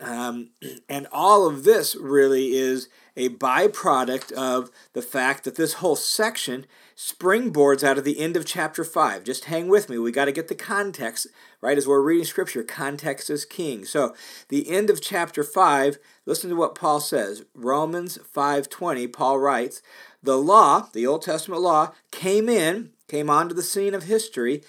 um, 0.00 0.50
and 0.88 1.06
all 1.12 1.46
of 1.46 1.64
this 1.64 1.94
really 1.94 2.54
is 2.54 2.88
a 3.16 3.28
byproduct 3.30 4.32
of 4.32 4.70
the 4.92 5.02
fact 5.02 5.44
that 5.44 5.56
this 5.56 5.74
whole 5.74 5.96
section 5.96 6.66
springboards 7.02 7.82
out 7.82 7.98
of 7.98 8.04
the 8.04 8.20
end 8.20 8.36
of 8.36 8.46
chapter 8.46 8.84
5. 8.84 9.24
Just 9.24 9.46
hang 9.46 9.66
with 9.66 9.90
me. 9.90 9.98
We 9.98 10.12
got 10.12 10.26
to 10.26 10.32
get 10.32 10.46
the 10.46 10.54
context, 10.54 11.26
right? 11.60 11.76
As 11.76 11.84
we're 11.84 12.00
reading 12.00 12.24
scripture, 12.24 12.62
context 12.62 13.28
is 13.28 13.44
king. 13.44 13.84
So, 13.84 14.14
the 14.50 14.70
end 14.70 14.88
of 14.88 15.00
chapter 15.00 15.42
5, 15.42 15.98
listen 16.26 16.50
to 16.50 16.56
what 16.56 16.76
Paul 16.76 17.00
says. 17.00 17.42
Romans 17.54 18.18
5:20, 18.18 19.08
Paul 19.08 19.40
writes, 19.40 19.82
"The 20.22 20.38
law, 20.38 20.90
the 20.92 21.04
Old 21.04 21.22
Testament 21.22 21.60
law, 21.60 21.92
came 22.12 22.48
in, 22.48 22.92
came 23.08 23.28
onto 23.28 23.54
the 23.54 23.64
scene 23.64 23.94
of 23.94 24.04
history 24.04 24.62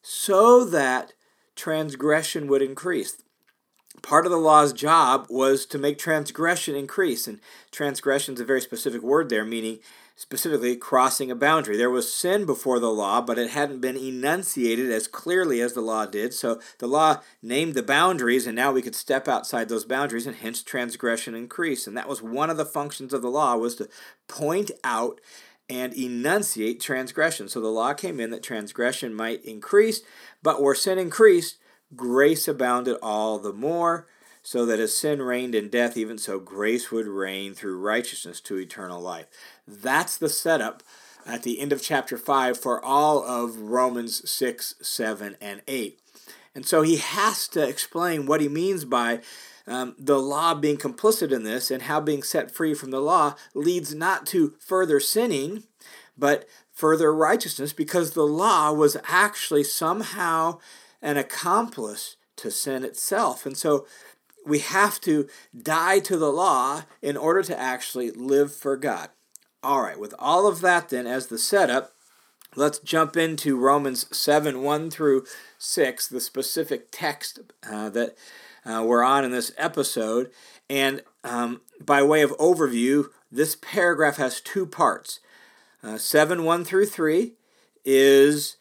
so 0.00 0.64
that 0.64 1.12
transgression 1.56 2.46
would 2.46 2.62
increase." 2.62 3.16
part 4.02 4.24
of 4.24 4.32
the 4.32 4.38
law's 4.38 4.72
job 4.72 5.26
was 5.28 5.66
to 5.66 5.78
make 5.78 5.98
transgression 5.98 6.74
increase. 6.74 7.26
And 7.26 7.38
transgression 7.70 8.34
is 8.34 8.40
a 8.40 8.46
very 8.46 8.62
specific 8.62 9.02
word 9.02 9.28
there, 9.28 9.44
meaning 9.44 9.80
specifically 10.20 10.76
crossing 10.76 11.30
a 11.30 11.34
boundary. 11.34 11.78
There 11.78 11.88
was 11.88 12.12
sin 12.12 12.44
before 12.44 12.78
the 12.78 12.90
law, 12.90 13.22
but 13.22 13.38
it 13.38 13.52
hadn't 13.52 13.80
been 13.80 13.96
enunciated 13.96 14.92
as 14.92 15.08
clearly 15.08 15.62
as 15.62 15.72
the 15.72 15.80
law 15.80 16.04
did. 16.04 16.34
So 16.34 16.60
the 16.76 16.86
law 16.86 17.22
named 17.40 17.72
the 17.72 17.82
boundaries, 17.82 18.46
and 18.46 18.54
now 18.54 18.70
we 18.70 18.82
could 18.82 18.94
step 18.94 19.28
outside 19.28 19.70
those 19.70 19.86
boundaries, 19.86 20.26
and 20.26 20.36
hence 20.36 20.62
transgression 20.62 21.34
increased. 21.34 21.86
And 21.86 21.96
that 21.96 22.06
was 22.06 22.20
one 22.20 22.50
of 22.50 22.58
the 22.58 22.66
functions 22.66 23.14
of 23.14 23.22
the 23.22 23.30
law 23.30 23.56
was 23.56 23.76
to 23.76 23.88
point 24.28 24.70
out 24.84 25.22
and 25.70 25.94
enunciate 25.94 26.82
transgression. 26.82 27.48
So 27.48 27.62
the 27.62 27.68
law 27.68 27.94
came 27.94 28.20
in 28.20 28.28
that 28.28 28.42
transgression 28.42 29.14
might 29.14 29.42
increase, 29.42 30.02
but 30.42 30.60
where 30.60 30.74
sin 30.74 30.98
increased, 30.98 31.56
grace 31.96 32.46
abounded 32.46 32.98
all 33.02 33.38
the 33.38 33.54
more, 33.54 34.06
so 34.42 34.64
that 34.66 34.80
as 34.80 34.96
sin 34.96 35.22
reigned 35.22 35.54
in 35.54 35.68
death, 35.68 35.96
even 35.96 36.18
so 36.18 36.38
grace 36.38 36.90
would 36.90 37.06
reign 37.06 37.54
through 37.54 37.78
righteousness 37.78 38.40
to 38.40 38.58
eternal 38.58 39.00
life. 39.00 39.26
That's 39.66 40.16
the 40.16 40.28
setup 40.28 40.82
at 41.26 41.42
the 41.42 41.60
end 41.60 41.72
of 41.72 41.82
chapter 41.82 42.16
5 42.16 42.58
for 42.58 42.82
all 42.84 43.22
of 43.22 43.58
Romans 43.58 44.28
6, 44.28 44.76
7, 44.80 45.36
and 45.40 45.62
8. 45.68 45.98
And 46.54 46.66
so 46.66 46.82
he 46.82 46.96
has 46.96 47.46
to 47.48 47.66
explain 47.66 48.26
what 48.26 48.40
he 48.40 48.48
means 48.48 48.84
by 48.84 49.20
um, 49.66 49.94
the 49.98 50.18
law 50.18 50.54
being 50.54 50.78
complicit 50.78 51.30
in 51.30 51.44
this 51.44 51.70
and 51.70 51.82
how 51.82 52.00
being 52.00 52.22
set 52.22 52.50
free 52.50 52.74
from 52.74 52.90
the 52.90 53.00
law 53.00 53.34
leads 53.54 53.94
not 53.94 54.26
to 54.28 54.54
further 54.58 54.98
sinning, 54.98 55.64
but 56.18 56.48
further 56.72 57.14
righteousness 57.14 57.72
because 57.72 58.12
the 58.12 58.26
law 58.26 58.72
was 58.72 58.96
actually 59.06 59.62
somehow 59.62 60.58
an 61.02 61.16
accomplice 61.16 62.16
to 62.36 62.50
sin 62.50 62.84
itself. 62.84 63.46
And 63.46 63.56
so 63.56 63.86
we 64.50 64.58
have 64.58 65.00
to 65.02 65.28
die 65.56 66.00
to 66.00 66.18
the 66.18 66.32
law 66.32 66.82
in 67.00 67.16
order 67.16 67.42
to 67.44 67.58
actually 67.58 68.10
live 68.10 68.54
for 68.54 68.76
God. 68.76 69.08
All 69.62 69.80
right, 69.80 69.98
with 69.98 70.14
all 70.18 70.46
of 70.46 70.60
that 70.60 70.88
then 70.88 71.06
as 71.06 71.28
the 71.28 71.38
setup, 71.38 71.92
let's 72.56 72.80
jump 72.80 73.16
into 73.16 73.56
Romans 73.56 74.06
7 74.16 74.62
1 74.62 74.90
through 74.90 75.24
6, 75.58 76.08
the 76.08 76.20
specific 76.20 76.88
text 76.90 77.38
uh, 77.70 77.90
that 77.90 78.16
uh, 78.64 78.82
we're 78.84 79.04
on 79.04 79.24
in 79.24 79.30
this 79.30 79.52
episode. 79.56 80.30
And 80.68 81.02
um, 81.22 81.60
by 81.80 82.02
way 82.02 82.22
of 82.22 82.36
overview, 82.38 83.06
this 83.30 83.56
paragraph 83.56 84.16
has 84.16 84.40
two 84.40 84.66
parts. 84.66 85.20
Uh, 85.82 85.96
7 85.96 86.44
1 86.44 86.64
through 86.64 86.86
3 86.86 87.34
is, 87.84 88.56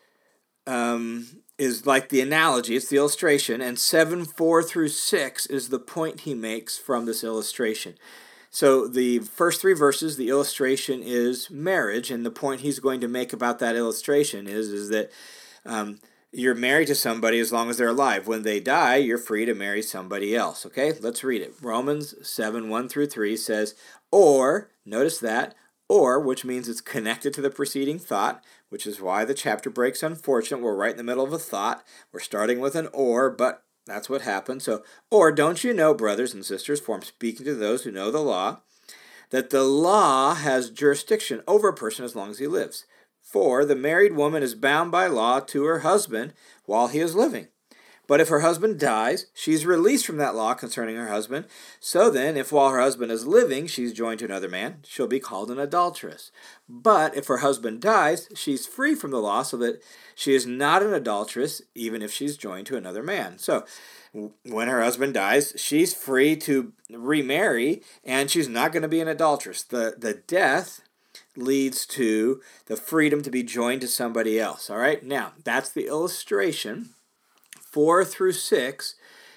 um, 0.67 1.41
is 1.59 1.85
like 1.85 2.09
the 2.09 2.21
analogy, 2.21 2.75
it's 2.75 2.87
the 2.87 2.97
illustration, 2.97 3.61
and 3.61 3.77
7 3.77 4.25
4 4.25 4.63
through 4.63 4.87
6 4.87 5.45
is 5.47 5.69
the 5.69 5.79
point 5.79 6.21
he 6.21 6.33
makes 6.33 6.77
from 6.77 7.05
this 7.05 7.23
illustration. 7.23 7.95
So 8.49 8.87
the 8.87 9.19
first 9.19 9.61
three 9.61 9.73
verses, 9.73 10.17
the 10.17 10.29
illustration 10.29 11.03
is 11.03 11.51
marriage, 11.51 12.09
and 12.09 12.25
the 12.25 12.31
point 12.31 12.61
he's 12.61 12.79
going 12.79 13.01
to 13.01 13.07
make 13.07 13.33
about 13.33 13.59
that 13.59 13.75
illustration 13.75 14.47
is, 14.47 14.69
is 14.69 14.89
that 14.89 15.11
um, 15.65 15.99
you're 16.31 16.55
married 16.55 16.87
to 16.87 16.95
somebody 16.95 17.39
as 17.39 17.51
long 17.51 17.69
as 17.69 17.77
they're 17.77 17.89
alive. 17.89 18.25
When 18.25 18.43
they 18.43 18.59
die, 18.59 18.95
you're 18.95 19.17
free 19.17 19.45
to 19.45 19.53
marry 19.53 19.81
somebody 19.81 20.35
else. 20.35 20.65
Okay, 20.65 20.93
let's 20.99 21.23
read 21.23 21.41
it. 21.41 21.53
Romans 21.61 22.15
7 22.27 22.69
1 22.69 22.89
through 22.89 23.07
3 23.07 23.37
says, 23.37 23.75
Or, 24.11 24.69
notice 24.85 25.19
that, 25.19 25.55
or, 25.87 26.19
which 26.19 26.45
means 26.45 26.69
it's 26.69 26.81
connected 26.81 27.33
to 27.33 27.41
the 27.41 27.49
preceding 27.49 27.99
thought, 27.99 28.43
which 28.69 28.87
is 28.87 29.01
why 29.01 29.25
the 29.25 29.33
chapter 29.33 29.69
breaks 29.69 30.01
unfortunate. 30.01 30.61
We're 30.61 30.75
right 30.75 30.91
in 30.91 30.97
the 30.97 31.03
middle 31.03 31.23
of 31.23 31.33
a 31.33 31.39
thought. 31.39 31.83
We're 32.11 32.19
starting 32.19 32.59
with 32.59 32.75
an 32.75 32.87
or, 32.93 33.29
but 33.29 33.63
that's 33.85 34.09
what 34.09 34.21
happened. 34.21 34.61
So, 34.61 34.83
or 35.11 35.31
don't 35.31 35.63
you 35.63 35.73
know, 35.73 35.93
brothers 35.93 36.33
and 36.33 36.45
sisters, 36.45 36.79
for 36.79 36.95
I'm 36.95 37.01
speaking 37.01 37.45
to 37.45 37.55
those 37.55 37.83
who 37.83 37.91
know 37.91 38.11
the 38.11 38.19
law, 38.19 38.61
that 39.31 39.49
the 39.49 39.63
law 39.63 40.35
has 40.35 40.69
jurisdiction 40.69 41.41
over 41.47 41.69
a 41.69 41.73
person 41.73 42.05
as 42.05 42.15
long 42.15 42.29
as 42.29 42.39
he 42.39 42.47
lives. 42.47 42.85
For 43.21 43.65
the 43.65 43.75
married 43.75 44.15
woman 44.15 44.41
is 44.41 44.55
bound 44.55 44.91
by 44.91 45.07
law 45.07 45.39
to 45.39 45.65
her 45.65 45.79
husband 45.79 46.33
while 46.65 46.87
he 46.87 46.99
is 46.99 47.15
living. 47.15 47.47
But 48.09 48.19
if 48.19 48.29
her 48.29 48.39
husband 48.39 48.79
dies, 48.79 49.27
she's 49.35 49.67
released 49.67 50.07
from 50.07 50.17
that 50.17 50.33
law 50.33 50.55
concerning 50.55 50.95
her 50.95 51.09
husband. 51.09 51.45
So 51.79 52.09
then, 52.09 52.37
if 52.37 52.51
while 52.51 52.71
her 52.71 52.79
husband 52.79 53.11
is 53.11 53.27
living 53.27 53.67
she's 53.67 53.93
joined 53.93 54.17
to 54.19 54.25
another 54.25 54.49
man, 54.49 54.79
she'll 54.83 55.05
be 55.05 55.19
called 55.19 55.51
an 55.51 55.59
adulteress. 55.59 56.31
But 56.67 57.15
if 57.15 57.27
her 57.27 57.37
husband 57.37 57.81
dies, 57.81 58.27
she's 58.33 58.65
free 58.65 58.95
from 58.95 59.11
the 59.11 59.21
law, 59.21 59.43
so 59.43 59.57
that 59.57 59.83
she 60.15 60.33
is 60.33 60.47
not 60.47 60.81
an 60.81 60.91
adulteress, 60.91 61.61
even 61.75 62.01
if 62.01 62.11
she's 62.11 62.35
joined 62.35 62.65
to 62.67 62.77
another 62.77 63.03
man. 63.03 63.37
So, 63.37 63.63
when 64.43 64.69
her 64.69 64.81
husband 64.81 65.13
dies, 65.13 65.53
she's 65.55 65.93
free 65.93 66.35
to 66.37 66.73
remarry, 66.89 67.83
and 68.03 68.31
she's 68.31 68.49
not 68.49 68.71
going 68.71 68.81
to 68.81 68.87
be 68.87 69.01
an 69.01 69.07
adulteress. 69.07 69.61
The, 69.61 69.93
the 69.95 70.15
death 70.15 70.81
leads 71.35 71.85
to 71.85 72.41
the 72.65 72.75
freedom 72.75 73.21
to 73.21 73.29
be 73.29 73.43
joined 73.43 73.81
to 73.81 73.87
somebody 73.87 74.39
else. 74.39 74.67
All 74.67 74.77
right, 74.77 75.03
now 75.03 75.33
that's 75.43 75.69
the 75.69 75.85
illustration. 75.85 76.89
Four 77.71 78.05
through 78.05 78.33
six 78.33 78.95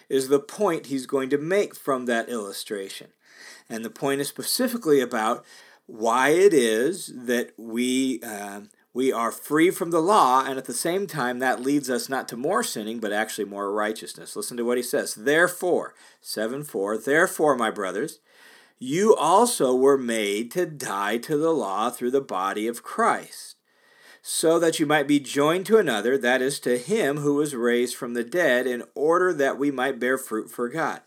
is 0.09 0.29
the 0.29 0.41
point 0.41 0.87
he's 0.87 1.07
going 1.07 1.31
to 1.31 1.39
make 1.39 1.75
from 1.75 2.07
that 2.07 2.29
illustration. 2.29 3.09
And 3.69 3.85
the 3.85 3.91
point 3.91 4.21
is 4.21 4.29
specifically 4.29 5.01
about 5.01 5.45
why 5.87 6.31
it 6.31 6.55
is 6.55 7.12
that 7.15 7.53
we. 7.57 8.21
Uh, 8.23 8.62
we 8.95 9.11
are 9.11 9.33
free 9.33 9.71
from 9.71 9.91
the 9.91 10.03
law, 10.03 10.45
and 10.45 10.59
at 10.59 10.67
the 10.67 10.75
same 10.75 11.07
time, 11.07 11.39
that 11.39 11.62
leads 11.62 11.89
us 11.89 12.11
not 12.11 12.29
to 12.29 12.37
more 12.37 12.62
sinning, 12.62 13.01
but 13.01 13.11
actually 13.11 13.47
more 13.47 13.73
righteousness. 13.73 14.37
Listen 14.37 14.59
to 14.59 14.67
what 14.67 14.77
he 14.77 14.83
says. 14.83 15.15
Therefore, 15.15 15.95
7 16.21 16.62
4, 16.62 16.99
therefore, 16.99 17.57
my 17.57 17.71
brothers, 17.71 18.21
you 18.79 19.15
also 19.15 19.75
were 19.75 19.97
made 19.97 20.51
to 20.51 20.67
die 20.67 21.17
to 21.19 21.39
the 21.39 21.53
law 21.53 21.89
through 21.89 22.11
the 22.11 22.21
body 22.21 22.67
of 22.67 22.83
Christ, 22.83 23.57
so 24.23 24.61
that 24.61 24.79
you 24.79 24.87
might 24.87 25.09
be 25.09 25.19
joined 25.19 25.67
to 25.67 25.79
another, 25.79 26.17
that 26.17 26.41
is, 26.41 26.61
to 26.61 26.79
him 26.79 27.19
who 27.19 27.35
was 27.35 27.57
raised 27.57 27.97
from 27.97 28.14
the 28.14 28.23
dead, 28.23 28.69
in 28.69 28.85
order 28.95 29.33
that 29.33 29.59
we 29.59 29.73
might 29.73 29.99
bear 29.99 30.17
fruit 30.17 30.49
for 30.49 30.69
God. 30.69 31.00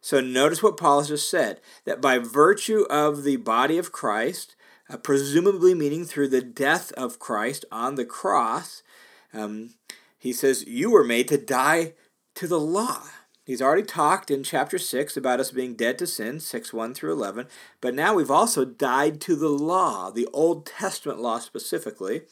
So 0.00 0.20
notice 0.20 0.62
what 0.62 0.76
Paul 0.76 1.00
has 1.00 1.08
just 1.08 1.28
said 1.28 1.60
that 1.84 2.00
by 2.00 2.18
virtue 2.18 2.86
of 2.88 3.24
the 3.24 3.36
body 3.36 3.76
of 3.76 3.90
Christ, 3.90 4.54
uh, 4.88 4.96
presumably 4.96 5.74
meaning 5.74 6.04
through 6.04 6.28
the 6.28 6.40
death 6.40 6.92
of 6.92 7.18
Christ 7.18 7.64
on 7.72 7.96
the 7.96 8.04
cross, 8.04 8.84
um, 9.34 9.70
he 10.16 10.32
says, 10.32 10.64
You 10.68 10.92
were 10.92 11.02
made 11.02 11.26
to 11.28 11.38
die 11.38 11.94
to 12.36 12.46
the 12.46 12.60
law. 12.60 13.02
He's 13.46 13.62
already 13.62 13.84
talked 13.84 14.28
in 14.28 14.42
chapter 14.42 14.76
6 14.76 15.16
about 15.16 15.38
us 15.38 15.52
being 15.52 15.76
dead 15.76 16.00
to 16.00 16.06
sin, 16.08 16.40
6 16.40 16.72
1 16.72 16.94
through 16.94 17.12
11. 17.12 17.46
But 17.80 17.94
now 17.94 18.12
we've 18.12 18.30
also 18.30 18.64
died 18.64 19.20
to 19.20 19.36
the 19.36 19.48
law, 19.48 20.10
the 20.10 20.28
Old 20.32 20.66
Testament 20.66 21.20
law 21.20 21.38
specifically, 21.38 22.22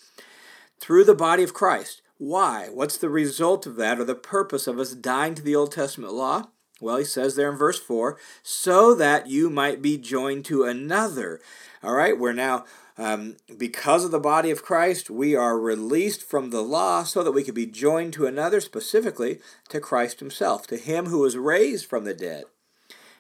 through 0.81 1.05
the 1.05 1.15
body 1.15 1.45
of 1.45 1.55
Christ. 1.55 2.03
Why? 2.19 2.69
What's 2.69 2.97
the 2.97 3.09
result 3.09 3.65
of 3.65 3.77
that 3.77 4.01
or 4.01 4.05
the 4.05 4.17
purpose 4.17 4.67
of 4.67 4.81
us 4.81 4.93
dying 4.93 5.37
to 5.37 5.43
the 5.43 5.55
Old 5.55 5.71
Testament 5.71 6.13
law? 6.15 6.49
Well, 6.81 6.97
he 6.97 7.05
says 7.05 7.37
there 7.37 7.51
in 7.51 7.57
verse 7.57 7.79
4 7.79 8.19
so 8.43 8.95
that 8.95 9.29
you 9.29 9.49
might 9.49 9.81
be 9.81 9.97
joined 9.97 10.45
to 10.47 10.65
another. 10.65 11.41
All 11.83 11.95
right, 11.95 12.19
we're 12.19 12.33
now 12.33 12.65
um, 12.97 13.37
because 13.57 14.05
of 14.05 14.13
the 14.13 14.21
body 14.21 14.51
of 14.51 14.63
Christ, 14.63 15.11
we 15.11 15.35
are 15.35 15.59
released 15.59 16.23
from 16.23 16.51
the 16.51 16.63
law 16.63 17.03
so 17.03 17.25
that 17.25 17.33
we 17.33 17.43
could 17.43 17.55
be 17.55 17.67
joined 17.67 18.13
to 18.15 18.27
another, 18.27 18.61
specifically 18.61 19.41
to 19.69 19.81
Christ 19.81 20.21
Himself, 20.21 20.67
to 20.69 20.77
Him 20.77 21.07
who 21.07 21.19
was 21.19 21.37
raised 21.37 21.87
from 21.87 22.05
the 22.05 22.15
dead. 22.15 22.45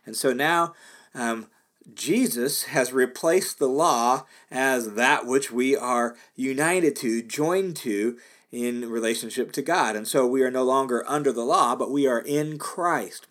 And 0.06 0.16
so 0.16 0.32
now 0.32 0.74
um, 1.14 1.48
Jesus 1.92 2.64
has 2.64 2.92
replaced 2.92 3.58
the 3.58 3.68
law 3.68 4.26
as 4.50 4.94
that 4.94 5.26
which 5.26 5.50
we 5.50 5.76
are 5.76 6.16
united 6.36 6.94
to, 6.96 7.22
joined 7.22 7.76
to 7.78 8.16
in 8.52 8.88
relationship 8.88 9.50
to 9.52 9.62
God. 9.62 9.96
And 9.96 10.06
so 10.06 10.24
we 10.24 10.42
are 10.42 10.50
no 10.50 10.62
longer 10.62 11.04
under 11.08 11.32
the 11.32 11.44
law, 11.44 11.74
but 11.74 11.90
we 11.90 12.06
are 12.06 12.20
in 12.20 12.58
Christ. 12.58 13.26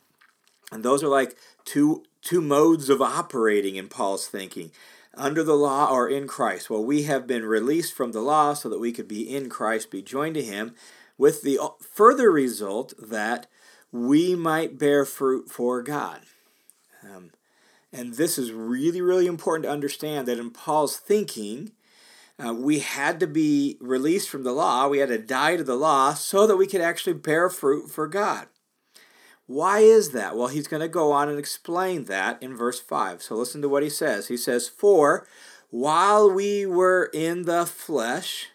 And 0.74 0.84
those 0.84 1.04
are 1.04 1.08
like 1.08 1.38
two 1.66 2.04
two 2.22 2.42
modes 2.42 2.90
of 2.90 3.02
operating 3.02 3.76
in 3.76 3.90
Paul's 3.90 4.28
thinking 4.28 4.72
under 5.16 5.44
the 5.44 5.56
law 5.56 5.92
or 5.92 6.10
in 6.10 6.28
Christ. 6.28 6.70
Well, 6.70 6.84
we 6.84 7.04
have 7.04 7.28
been 7.28 7.46
released 7.46 7.94
from 7.94 8.12
the 8.12 8.22
law 8.22 8.54
so 8.54 8.70
that 8.70 8.80
we 8.80 8.92
could 8.92 9.08
be 9.08 9.22
in 9.36 9.50
Christ, 9.50 9.92
be 9.92 10.02
joined 10.02 10.36
to 10.36 10.42
Him, 10.42 10.74
with 11.18 11.44
the 11.44 11.60
further 11.80 12.32
result 12.32 12.94
that 12.98 13.48
we 13.92 14.36
might 14.36 14.80
bear 14.80 15.06
fruit 15.06 15.52
for 15.52 15.84
God. 15.84 16.22
Um, 17.04 17.32
and 17.92 18.16
this 18.16 18.40
is 18.40 18.52
really, 18.52 19.02
really 19.02 19.28
important 19.28 19.66
to 19.66 19.72
understand 19.72 20.28
that 20.28 20.40
in 20.40 20.50
Paul's 20.50 20.98
thinking, 20.98 21.74
uh, 22.44 22.54
we 22.54 22.80
had 22.80 23.20
to 23.20 23.28
be 23.28 23.78
released 23.80 24.30
from 24.30 24.44
the 24.44 24.52
law, 24.52 24.88
we 24.88 24.98
had 24.98 25.10
to 25.10 25.20
die 25.20 25.58
to 25.58 25.64
the 25.64 25.76
law 25.76 26.16
so 26.16 26.48
that 26.48 26.58
we 26.58 26.66
could 26.66 26.82
actually 26.82 27.14
bear 27.14 27.50
fruit 27.50 27.92
for 27.92 28.08
God. 28.08 28.48
Why 29.46 29.80
is 29.80 30.12
that? 30.12 30.38
Well, 30.38 30.48
he's 30.48 30.68
going 30.68 30.82
to 30.82 30.88
go 30.88 31.12
on 31.12 31.30
and 31.30 31.38
explain 31.38 32.06
that 32.06 32.42
in 32.42 32.56
verse 32.56 32.80
5. 32.80 33.22
So 33.22 33.36
listen 33.36 33.62
to 33.62 33.70
what 33.70 33.84
he 33.84 33.90
says. 33.90 34.28
He 34.28 34.38
says, 34.38 34.70
For 34.70 35.28
while 35.70 36.32
we 36.32 36.66
were 36.66 37.10
in 37.14 37.44
the 37.44 37.66
flesh, 37.66 38.48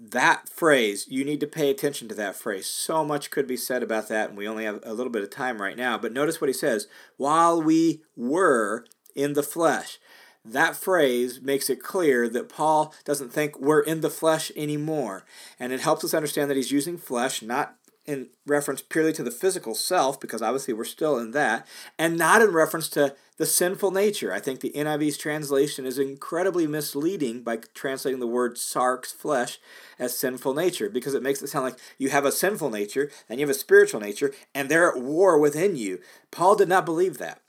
that 0.00 0.48
phrase, 0.48 1.06
you 1.08 1.24
need 1.24 1.40
to 1.40 1.46
pay 1.46 1.70
attention 1.70 2.08
to 2.08 2.14
that 2.14 2.36
phrase. 2.36 2.66
So 2.66 3.04
much 3.04 3.30
could 3.30 3.46
be 3.46 3.56
said 3.56 3.82
about 3.82 4.08
that, 4.08 4.28
and 4.28 4.38
we 4.38 4.48
only 4.48 4.64
have 4.64 4.80
a 4.84 4.94
little 4.94 5.12
bit 5.12 5.22
of 5.22 5.30
time 5.30 5.60
right 5.60 5.76
now. 5.76 5.98
But 5.98 6.12
notice 6.12 6.40
what 6.40 6.48
he 6.48 6.54
says 6.54 6.86
while 7.16 7.60
we 7.60 8.02
were 8.16 8.84
in 9.14 9.32
the 9.32 9.42
flesh. 9.42 9.98
That 10.44 10.76
phrase 10.76 11.40
makes 11.42 11.68
it 11.68 11.82
clear 11.82 12.28
that 12.28 12.48
Paul 12.48 12.94
doesn't 13.04 13.32
think 13.32 13.58
we're 13.58 13.80
in 13.80 14.00
the 14.00 14.08
flesh 14.08 14.50
anymore. 14.56 15.24
And 15.58 15.72
it 15.72 15.80
helps 15.80 16.04
us 16.04 16.14
understand 16.14 16.48
that 16.48 16.56
he's 16.56 16.72
using 16.72 16.96
flesh 16.96 17.42
not 17.42 17.74
in 18.08 18.30
reference 18.46 18.80
purely 18.80 19.12
to 19.12 19.22
the 19.22 19.30
physical 19.30 19.74
self, 19.74 20.18
because 20.18 20.40
obviously 20.40 20.72
we're 20.72 20.84
still 20.84 21.18
in 21.18 21.32
that, 21.32 21.66
and 21.98 22.16
not 22.16 22.40
in 22.40 22.50
reference 22.52 22.88
to 22.88 23.14
the 23.36 23.44
sinful 23.44 23.90
nature. 23.90 24.32
I 24.32 24.40
think 24.40 24.60
the 24.60 24.72
NIV's 24.74 25.18
translation 25.18 25.84
is 25.84 25.98
incredibly 25.98 26.66
misleading 26.66 27.42
by 27.42 27.58
translating 27.74 28.18
the 28.18 28.26
word 28.26 28.56
sarx, 28.56 29.12
flesh, 29.12 29.58
as 29.98 30.18
sinful 30.18 30.54
nature, 30.54 30.88
because 30.88 31.12
it 31.12 31.22
makes 31.22 31.42
it 31.42 31.48
sound 31.48 31.66
like 31.66 31.78
you 31.98 32.08
have 32.08 32.24
a 32.24 32.32
sinful 32.32 32.70
nature 32.70 33.10
and 33.28 33.38
you 33.38 33.46
have 33.46 33.54
a 33.54 33.58
spiritual 33.58 34.00
nature, 34.00 34.32
and 34.54 34.70
they're 34.70 34.90
at 34.90 35.02
war 35.02 35.38
within 35.38 35.76
you. 35.76 36.00
Paul 36.30 36.56
did 36.56 36.68
not 36.68 36.86
believe 36.86 37.18
that. 37.18 37.42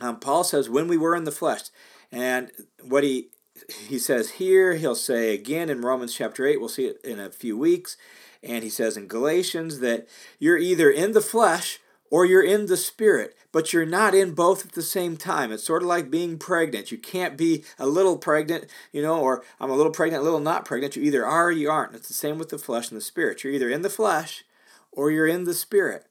Um, 0.00 0.18
Paul 0.20 0.42
says, 0.42 0.70
when 0.70 0.88
we 0.88 0.96
were 0.96 1.14
in 1.14 1.24
the 1.24 1.30
flesh, 1.30 1.64
and 2.10 2.50
what 2.82 3.04
he 3.04 3.28
he 3.78 3.98
says 3.98 4.32
here, 4.32 4.74
he'll 4.74 4.96
say 4.96 5.34
again 5.34 5.68
in 5.68 5.82
Romans 5.82 6.14
chapter 6.14 6.46
8, 6.46 6.58
we'll 6.58 6.68
see 6.68 6.86
it 6.86 6.98
in 7.04 7.20
a 7.20 7.30
few 7.30 7.56
weeks. 7.56 7.96
And 8.42 8.64
he 8.64 8.70
says 8.70 8.96
in 8.96 9.06
Galatians 9.06 9.80
that 9.80 10.08
you're 10.38 10.58
either 10.58 10.90
in 10.90 11.12
the 11.12 11.20
flesh 11.20 11.78
or 12.10 12.26
you're 12.26 12.44
in 12.44 12.66
the 12.66 12.76
spirit, 12.76 13.34
but 13.52 13.72
you're 13.72 13.86
not 13.86 14.14
in 14.14 14.34
both 14.34 14.66
at 14.66 14.72
the 14.72 14.82
same 14.82 15.16
time. 15.16 15.50
It's 15.50 15.64
sort 15.64 15.82
of 15.82 15.88
like 15.88 16.10
being 16.10 16.36
pregnant. 16.36 16.92
You 16.92 16.98
can't 16.98 17.38
be 17.38 17.64
a 17.78 17.86
little 17.86 18.18
pregnant, 18.18 18.66
you 18.92 19.00
know, 19.00 19.18
or 19.18 19.42
I'm 19.58 19.70
a 19.70 19.74
little 19.74 19.92
pregnant, 19.92 20.20
a 20.20 20.24
little 20.24 20.38
not 20.38 20.66
pregnant. 20.66 20.94
You 20.94 21.02
either 21.04 21.24
are 21.24 21.46
or 21.46 21.52
you 21.52 21.70
aren't. 21.70 21.94
It's 21.94 22.08
the 22.08 22.14
same 22.14 22.38
with 22.38 22.50
the 22.50 22.58
flesh 22.58 22.90
and 22.90 22.98
the 22.98 23.04
spirit. 23.04 23.42
You're 23.42 23.54
either 23.54 23.70
in 23.70 23.80
the 23.80 23.88
flesh 23.88 24.44
or 24.90 25.10
you're 25.10 25.26
in 25.26 25.44
the 25.44 25.54
spirit. 25.54 26.06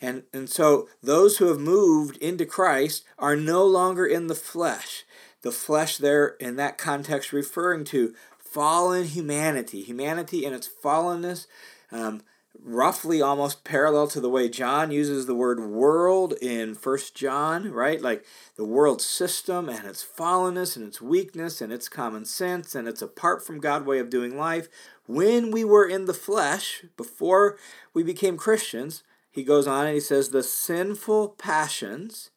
And, 0.00 0.22
and 0.32 0.48
so 0.48 0.88
those 1.02 1.36
who 1.36 1.48
have 1.48 1.60
moved 1.60 2.16
into 2.16 2.46
Christ 2.46 3.04
are 3.18 3.36
no 3.36 3.64
longer 3.64 4.06
in 4.06 4.28
the 4.28 4.34
flesh. 4.34 5.04
The 5.42 5.52
flesh, 5.52 5.98
there 5.98 6.28
in 6.40 6.56
that 6.56 6.78
context, 6.78 7.32
referring 7.32 7.84
to 7.86 8.14
fallen 8.38 9.04
humanity. 9.04 9.82
Humanity 9.82 10.46
in 10.46 10.52
its 10.54 10.68
fallenness 10.68 11.46
um, 11.92 12.22
roughly 12.64 13.20
almost 13.20 13.64
parallel 13.64 14.06
to 14.08 14.20
the 14.20 14.30
way 14.30 14.48
John 14.48 14.90
uses 14.90 15.26
the 15.26 15.34
word 15.34 15.60
world 15.60 16.34
in 16.40 16.74
First 16.74 17.14
John, 17.14 17.70
right? 17.70 18.00
Like 18.00 18.24
the 18.56 18.64
world 18.64 19.00
system 19.00 19.68
and 19.68 19.86
its 19.86 20.04
fallenness 20.04 20.76
and 20.76 20.86
its 20.86 21.00
weakness 21.00 21.60
and 21.60 21.72
its 21.72 21.88
common 21.88 22.24
sense 22.24 22.74
and 22.74 22.86
its 22.86 23.02
apart 23.02 23.44
from 23.44 23.60
God 23.60 23.86
way 23.86 23.98
of 23.98 24.10
doing 24.10 24.36
life. 24.36 24.68
When 25.06 25.50
we 25.50 25.64
were 25.64 25.86
in 25.86 26.04
the 26.04 26.14
flesh, 26.14 26.84
before 26.96 27.58
we 27.92 28.02
became 28.02 28.36
Christians, 28.36 29.02
he 29.30 29.42
goes 29.42 29.66
on 29.66 29.86
and 29.86 29.94
he 29.94 30.00
says, 30.00 30.28
the 30.28 30.42
sinful 30.42 31.30
passions 31.30 32.30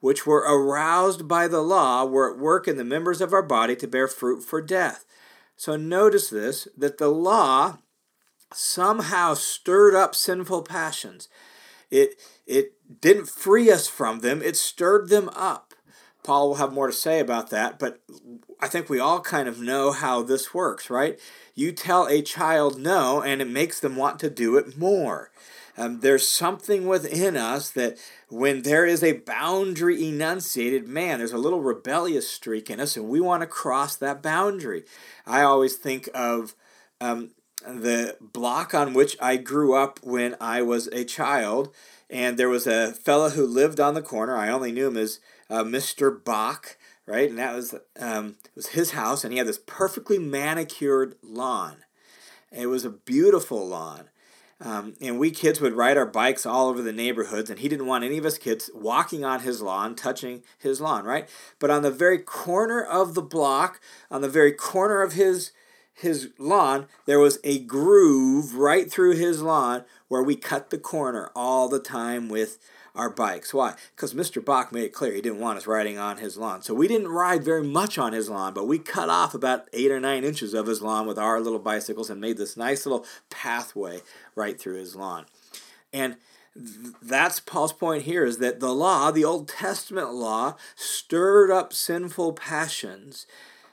which 0.00 0.26
were 0.26 0.44
aroused 0.46 1.26
by 1.26 1.48
the 1.48 1.62
law 1.62 2.04
were 2.04 2.32
at 2.32 2.38
work 2.38 2.68
in 2.68 2.76
the 2.76 2.84
members 2.84 3.20
of 3.20 3.32
our 3.32 3.42
body 3.42 3.74
to 3.74 3.88
bear 3.88 4.06
fruit 4.06 4.42
for 4.42 4.62
death. 4.62 5.04
So 5.56 5.76
notice 5.76 6.30
this 6.30 6.68
that 6.76 6.98
the 6.98 7.08
law 7.08 7.78
somehow 8.56 9.34
stirred 9.34 9.94
up 9.94 10.14
sinful 10.14 10.62
passions. 10.62 11.28
It, 11.90 12.20
it 12.46 12.72
didn't 13.00 13.28
free 13.28 13.70
us 13.70 13.86
from 13.86 14.20
them, 14.20 14.42
it 14.42 14.56
stirred 14.56 15.08
them 15.08 15.28
up. 15.30 15.74
Paul 16.24 16.48
will 16.48 16.56
have 16.56 16.72
more 16.72 16.88
to 16.88 16.92
say 16.92 17.20
about 17.20 17.50
that, 17.50 17.78
but 17.78 18.00
I 18.60 18.66
think 18.66 18.88
we 18.88 18.98
all 18.98 19.20
kind 19.20 19.46
of 19.48 19.60
know 19.60 19.92
how 19.92 20.22
this 20.22 20.52
works, 20.52 20.90
right? 20.90 21.20
You 21.54 21.70
tell 21.70 22.08
a 22.08 22.20
child 22.20 22.80
no, 22.80 23.22
and 23.22 23.40
it 23.40 23.48
makes 23.48 23.78
them 23.78 23.94
want 23.94 24.18
to 24.20 24.30
do 24.30 24.56
it 24.56 24.76
more. 24.76 25.30
Um, 25.78 26.00
there's 26.00 26.26
something 26.26 26.86
within 26.86 27.36
us 27.36 27.70
that 27.70 27.98
when 28.28 28.62
there 28.62 28.86
is 28.86 29.04
a 29.04 29.18
boundary 29.18 30.08
enunciated, 30.08 30.88
man, 30.88 31.18
there's 31.18 31.32
a 31.32 31.38
little 31.38 31.60
rebellious 31.60 32.28
streak 32.28 32.70
in 32.70 32.80
us, 32.80 32.96
and 32.96 33.08
we 33.08 33.20
want 33.20 33.42
to 33.42 33.46
cross 33.46 33.94
that 33.96 34.22
boundary. 34.22 34.84
I 35.26 35.42
always 35.42 35.76
think 35.76 36.08
of 36.14 36.54
um, 37.00 37.32
the 37.64 38.16
block 38.20 38.74
on 38.74 38.94
which 38.94 39.16
I 39.20 39.36
grew 39.36 39.74
up 39.74 40.00
when 40.02 40.36
I 40.40 40.62
was 40.62 40.86
a 40.88 41.04
child. 41.04 41.74
And 42.08 42.38
there 42.38 42.48
was 42.48 42.66
a 42.66 42.92
fellow 42.92 43.30
who 43.30 43.46
lived 43.46 43.80
on 43.80 43.94
the 43.94 44.02
corner. 44.02 44.36
I 44.36 44.48
only 44.48 44.72
knew 44.72 44.86
him 44.86 44.96
as 44.96 45.18
uh, 45.50 45.64
Mr. 45.64 46.24
Bach, 46.24 46.76
right? 47.04 47.28
And 47.28 47.38
that 47.38 47.54
was 47.54 47.74
um, 47.98 48.36
was 48.54 48.68
his 48.68 48.92
house, 48.92 49.24
and 49.24 49.32
he 49.32 49.38
had 49.38 49.48
this 49.48 49.60
perfectly 49.66 50.18
manicured 50.18 51.16
lawn. 51.22 51.78
It 52.52 52.66
was 52.66 52.84
a 52.84 52.90
beautiful 52.90 53.66
lawn. 53.66 54.08
Um, 54.58 54.94
and 55.02 55.18
we 55.18 55.30
kids 55.32 55.60
would 55.60 55.74
ride 55.74 55.98
our 55.98 56.06
bikes 56.06 56.46
all 56.46 56.68
over 56.68 56.80
the 56.80 56.92
neighborhoods, 56.92 57.50
and 57.50 57.58
he 57.58 57.68
didn't 57.68 57.86
want 57.86 58.04
any 58.04 58.16
of 58.16 58.24
us 58.24 58.38
kids 58.38 58.70
walking 58.74 59.22
on 59.22 59.40
his 59.40 59.60
lawn, 59.60 59.94
touching 59.94 60.42
his 60.58 60.80
lawn, 60.80 61.04
right? 61.04 61.28
But 61.58 61.70
on 61.70 61.82
the 61.82 61.90
very 61.90 62.18
corner 62.18 62.82
of 62.82 63.14
the 63.14 63.22
block, 63.22 63.80
on 64.10 64.22
the 64.22 64.30
very 64.30 64.52
corner 64.52 65.02
of 65.02 65.12
his 65.12 65.52
his 65.96 66.30
lawn, 66.38 66.86
there 67.06 67.18
was 67.18 67.38
a 67.42 67.58
groove 67.58 68.54
right 68.54 68.90
through 68.90 69.14
his 69.14 69.40
lawn 69.40 69.84
where 70.08 70.22
we 70.22 70.36
cut 70.36 70.70
the 70.70 70.78
corner 70.78 71.30
all 71.34 71.68
the 71.68 71.80
time 71.80 72.28
with 72.28 72.58
our 72.94 73.08
bikes. 73.08 73.54
Why? 73.54 73.74
Because 73.94 74.12
Mr. 74.12 74.44
Bach 74.44 74.72
made 74.72 74.84
it 74.84 74.92
clear 74.92 75.12
he 75.12 75.22
didn't 75.22 75.40
want 75.40 75.56
us 75.56 75.66
riding 75.66 75.98
on 75.98 76.18
his 76.18 76.36
lawn. 76.36 76.62
So 76.62 76.74
we 76.74 76.86
didn't 76.86 77.08
ride 77.08 77.42
very 77.42 77.62
much 77.62 77.96
on 77.96 78.12
his 78.12 78.28
lawn, 78.28 78.52
but 78.52 78.66
we 78.66 78.78
cut 78.78 79.08
off 79.08 79.34
about 79.34 79.68
eight 79.72 79.90
or 79.90 79.98
nine 79.98 80.22
inches 80.22 80.52
of 80.52 80.66
his 80.66 80.82
lawn 80.82 81.06
with 81.06 81.18
our 81.18 81.40
little 81.40 81.58
bicycles 81.58 82.10
and 82.10 82.20
made 82.20 82.36
this 82.36 82.56
nice 82.56 82.84
little 82.84 83.06
pathway 83.30 84.00
right 84.34 84.60
through 84.60 84.76
his 84.76 84.96
lawn. 84.96 85.24
And 85.92 86.16
that's 87.02 87.40
Paul's 87.40 87.72
point 87.72 88.04
here 88.04 88.24
is 88.24 88.38
that 88.38 88.60
the 88.60 88.74
law, 88.74 89.10
the 89.10 89.24
Old 89.24 89.48
Testament 89.48 90.12
law, 90.12 90.56
stirred 90.74 91.50
up 91.50 91.72
sinful 91.72 92.34
passions 92.34 93.26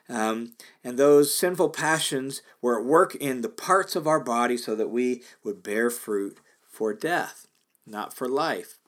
um, 0.09 0.53
and 0.83 0.97
those 0.97 1.35
sinful 1.35 1.69
passions 1.69 2.41
were 2.61 2.79
at 2.79 2.85
work 2.85 3.15
in 3.15 3.41
the 3.41 3.49
parts 3.49 3.95
of 3.95 4.07
our 4.07 4.19
body 4.19 4.57
so 4.57 4.75
that 4.75 4.89
we 4.89 5.23
would 5.43 5.63
bear 5.63 5.89
fruit 5.89 6.39
for 6.67 6.93
death, 6.93 7.47
not 7.85 8.13
for 8.13 8.27
life. 8.27 8.79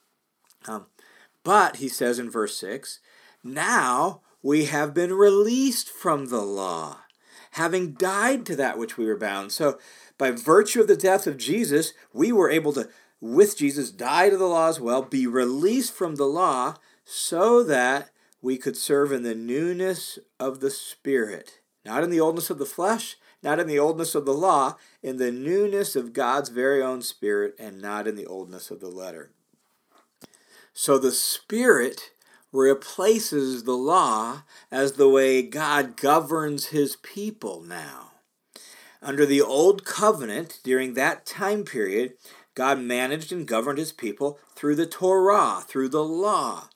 Um, 0.67 0.87
but, 1.43 1.77
he 1.77 1.87
says 1.87 2.19
in 2.19 2.29
verse 2.29 2.57
6, 2.57 2.99
now 3.43 4.21
we 4.41 4.65
have 4.65 4.93
been 4.93 5.13
released 5.13 5.89
from 5.89 6.27
the 6.27 6.41
law, 6.41 7.01
having 7.51 7.93
died 7.93 8.45
to 8.47 8.55
that 8.55 8.77
which 8.77 8.97
we 8.97 9.05
were 9.05 9.17
bound. 9.17 9.51
So, 9.51 9.79
by 10.17 10.31
virtue 10.31 10.81
of 10.81 10.87
the 10.87 10.95
death 10.95 11.27
of 11.27 11.37
Jesus, 11.37 11.93
we 12.13 12.31
were 12.31 12.49
able 12.49 12.73
to, 12.73 12.89
with 13.19 13.57
Jesus, 13.57 13.91
die 13.91 14.29
to 14.29 14.37
the 14.37 14.47
law 14.47 14.69
as 14.69 14.79
well, 14.79 15.01
be 15.01 15.27
released 15.27 15.93
from 15.93 16.15
the 16.15 16.25
law, 16.25 16.75
so 17.03 17.63
that 17.63 18.09
we 18.45 18.57
could 18.59 18.77
serve 18.77 19.11
in 19.11 19.23
the 19.23 19.33
newness 19.33 20.19
of 20.39 20.59
the 20.59 20.69
Spirit, 20.69 21.61
not 21.83 22.03
in 22.03 22.11
the 22.11 22.19
oldness 22.19 22.51
of 22.51 22.59
the 22.59 22.65
flesh, 22.65 23.17
not 23.41 23.59
in 23.59 23.65
the 23.65 23.79
oldness 23.79 24.13
of 24.13 24.25
the 24.25 24.35
law, 24.35 24.75
in 25.01 25.17
the 25.17 25.31
newness 25.31 25.95
of 25.95 26.13
God's 26.13 26.49
very 26.49 26.79
own 26.79 27.01
Spirit, 27.01 27.55
and 27.57 27.81
not 27.81 28.07
in 28.07 28.15
the 28.15 28.27
oldness 28.27 28.69
of 28.69 28.79
the 28.79 28.87
letter. 28.87 29.31
So 30.75 30.99
the 30.99 31.11
Spirit 31.11 32.11
replaces 32.51 33.63
the 33.63 33.75
law 33.75 34.43
as 34.71 34.93
the 34.93 35.09
way 35.09 35.41
God 35.41 35.97
governs 35.97 36.67
his 36.67 36.97
people 36.97 37.61
now. 37.61 38.11
Under 39.01 39.25
the 39.25 39.41
Old 39.41 39.85
Covenant, 39.85 40.59
during 40.63 40.93
that 40.93 41.25
time 41.25 41.63
period, 41.63 42.13
God 42.53 42.79
managed 42.79 43.31
and 43.31 43.47
governed 43.47 43.79
his 43.79 43.91
people 43.91 44.37
through 44.53 44.75
the 44.75 44.85
Torah, 44.85 45.63
through 45.65 45.89
the 45.89 46.03
law. 46.03 46.69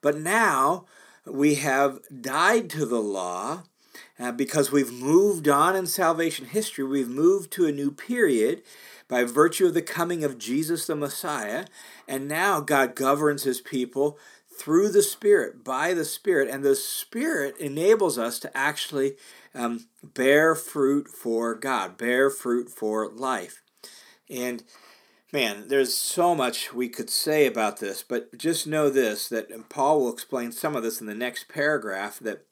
But 0.00 0.18
now 0.18 0.84
we 1.30 1.56
have 1.56 2.00
died 2.20 2.70
to 2.70 2.86
the 2.86 3.00
law 3.00 3.64
uh, 4.18 4.32
because 4.32 4.72
we've 4.72 4.92
moved 4.92 5.48
on 5.48 5.76
in 5.76 5.86
salvation 5.86 6.46
history. 6.46 6.84
We've 6.84 7.08
moved 7.08 7.50
to 7.52 7.66
a 7.66 7.72
new 7.72 7.90
period 7.90 8.62
by 9.08 9.24
virtue 9.24 9.66
of 9.66 9.74
the 9.74 9.82
coming 9.82 10.24
of 10.24 10.38
Jesus 10.38 10.86
the 10.86 10.96
Messiah. 10.96 11.66
And 12.06 12.28
now 12.28 12.60
God 12.60 12.94
governs 12.94 13.44
his 13.44 13.60
people 13.60 14.18
through 14.50 14.88
the 14.90 15.02
Spirit, 15.02 15.64
by 15.64 15.94
the 15.94 16.04
Spirit. 16.04 16.50
And 16.50 16.64
the 16.64 16.74
Spirit 16.74 17.56
enables 17.58 18.18
us 18.18 18.38
to 18.40 18.56
actually 18.56 19.16
um, 19.54 19.86
bear 20.02 20.54
fruit 20.54 21.08
for 21.08 21.54
God, 21.54 21.96
bear 21.96 22.28
fruit 22.28 22.68
for 22.68 23.08
life. 23.08 23.62
And 24.28 24.62
Man, 25.30 25.68
there's 25.68 25.94
so 25.94 26.34
much 26.34 26.72
we 26.72 26.88
could 26.88 27.10
say 27.10 27.46
about 27.46 27.80
this, 27.80 28.02
but 28.02 28.38
just 28.38 28.66
know 28.66 28.88
this 28.88 29.28
that 29.28 29.68
Paul 29.68 30.00
will 30.00 30.12
explain 30.12 30.52
some 30.52 30.74
of 30.74 30.82
this 30.82 31.02
in 31.02 31.06
the 31.06 31.14
next 31.14 31.48
paragraph 31.48 32.18
that 32.20 32.46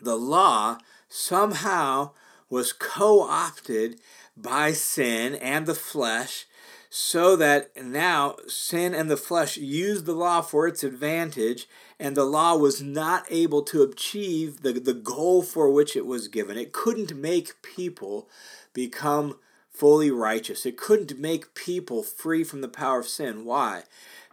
the 0.00 0.16
law 0.16 0.78
somehow 1.08 2.10
was 2.48 2.72
co 2.72 3.22
opted 3.22 4.00
by 4.36 4.72
sin 4.72 5.36
and 5.36 5.66
the 5.66 5.74
flesh, 5.74 6.46
so 6.88 7.36
that 7.36 7.70
now 7.80 8.34
sin 8.48 8.92
and 8.92 9.08
the 9.08 9.16
flesh 9.16 9.56
used 9.56 10.04
the 10.04 10.12
law 10.12 10.40
for 10.40 10.66
its 10.66 10.82
advantage, 10.82 11.68
and 12.00 12.16
the 12.16 12.24
law 12.24 12.56
was 12.56 12.82
not 12.82 13.24
able 13.30 13.62
to 13.62 13.84
achieve 13.84 14.62
the, 14.62 14.72
the 14.72 14.94
goal 14.94 15.42
for 15.42 15.70
which 15.70 15.94
it 15.94 16.06
was 16.06 16.26
given. 16.26 16.58
It 16.58 16.72
couldn't 16.72 17.14
make 17.14 17.62
people 17.62 18.28
become 18.72 19.36
fully 19.72 20.10
righteous. 20.10 20.66
It 20.66 20.76
couldn't 20.76 21.18
make 21.18 21.54
people 21.54 22.02
free 22.02 22.44
from 22.44 22.60
the 22.60 22.68
power 22.68 23.00
of 23.00 23.08
sin. 23.08 23.44
Why? 23.44 23.84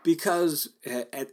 Because 0.03 0.69
at, 0.85 1.09
at, 1.13 1.27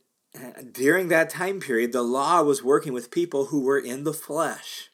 during 0.72 1.08
that 1.08 1.30
time 1.30 1.60
period, 1.60 1.92
the 1.92 2.02
law 2.02 2.42
was 2.42 2.62
working 2.62 2.92
with 2.92 3.10
people 3.10 3.46
who 3.46 3.60
were 3.60 3.78
in 3.78 4.04
the 4.04 4.12
flesh. 4.12 4.90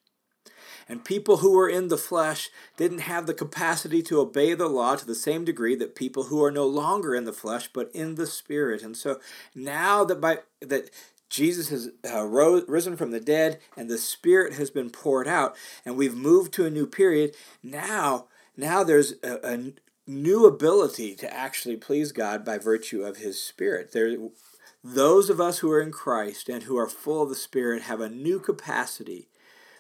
And 0.88 1.04
people 1.04 1.36
who 1.36 1.52
were 1.52 1.68
in 1.68 1.86
the 1.86 1.96
flesh 1.96 2.50
didn't 2.76 3.02
have 3.02 3.26
the 3.26 3.34
capacity 3.34 4.02
to 4.02 4.18
obey 4.18 4.54
the 4.54 4.68
law 4.68 4.96
to 4.96 5.06
the 5.06 5.14
same 5.14 5.44
degree 5.44 5.76
that 5.76 5.94
people 5.94 6.24
who 6.24 6.42
are 6.42 6.50
no 6.50 6.66
longer 6.66 7.14
in 7.14 7.24
the 7.24 7.32
flesh 7.32 7.70
but 7.72 7.92
in 7.94 8.16
the 8.16 8.26
spirit. 8.26 8.82
And 8.82 8.96
so 8.96 9.20
now 9.54 10.04
that 10.04 10.20
by 10.20 10.40
that 10.60 10.90
Jesus 11.28 11.68
has 11.68 11.90
uh, 12.12 12.24
rose, 12.24 12.64
risen 12.66 12.96
from 12.96 13.12
the 13.12 13.20
dead 13.20 13.60
and 13.76 13.88
the 13.88 13.98
spirit 13.98 14.54
has 14.54 14.68
been 14.68 14.90
poured 14.90 15.28
out 15.28 15.54
and 15.86 15.96
we've 15.96 16.16
moved 16.16 16.52
to 16.54 16.66
a 16.66 16.70
new 16.70 16.88
period, 16.88 17.36
now 17.62 18.26
now 18.60 18.84
there's 18.84 19.14
a, 19.22 19.38
a 19.42 19.72
new 20.06 20.46
ability 20.46 21.14
to 21.16 21.32
actually 21.32 21.76
please 21.76 22.12
God 22.12 22.44
by 22.44 22.58
virtue 22.58 23.02
of 23.02 23.18
His 23.18 23.42
Spirit. 23.42 23.92
There, 23.92 24.16
those 24.82 25.30
of 25.30 25.40
us 25.40 25.58
who 25.58 25.70
are 25.70 25.80
in 25.80 25.92
Christ 25.92 26.48
and 26.48 26.64
who 26.64 26.76
are 26.76 26.88
full 26.88 27.22
of 27.22 27.28
the 27.28 27.34
Spirit 27.34 27.82
have 27.82 28.00
a 28.00 28.08
new 28.08 28.40
capacity 28.40 29.28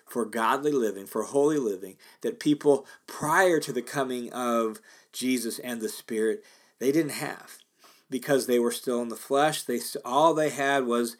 for 0.06 0.24
godly 0.24 0.72
living, 0.72 1.06
for 1.06 1.22
holy 1.22 1.58
living, 1.58 1.96
that 2.22 2.40
people 2.40 2.86
prior 3.06 3.60
to 3.60 3.72
the 3.72 3.82
coming 3.82 4.32
of 4.32 4.80
Jesus 5.12 5.58
and 5.60 5.80
the 5.80 5.88
Spirit, 5.88 6.44
they 6.78 6.92
didn't 6.92 7.12
have 7.12 7.58
because 8.10 8.46
they 8.46 8.58
were 8.58 8.72
still 8.72 9.00
in 9.02 9.08
the 9.08 9.16
flesh. 9.16 9.62
They 9.62 9.80
all 10.04 10.34
they 10.34 10.50
had 10.50 10.84
was 10.84 11.16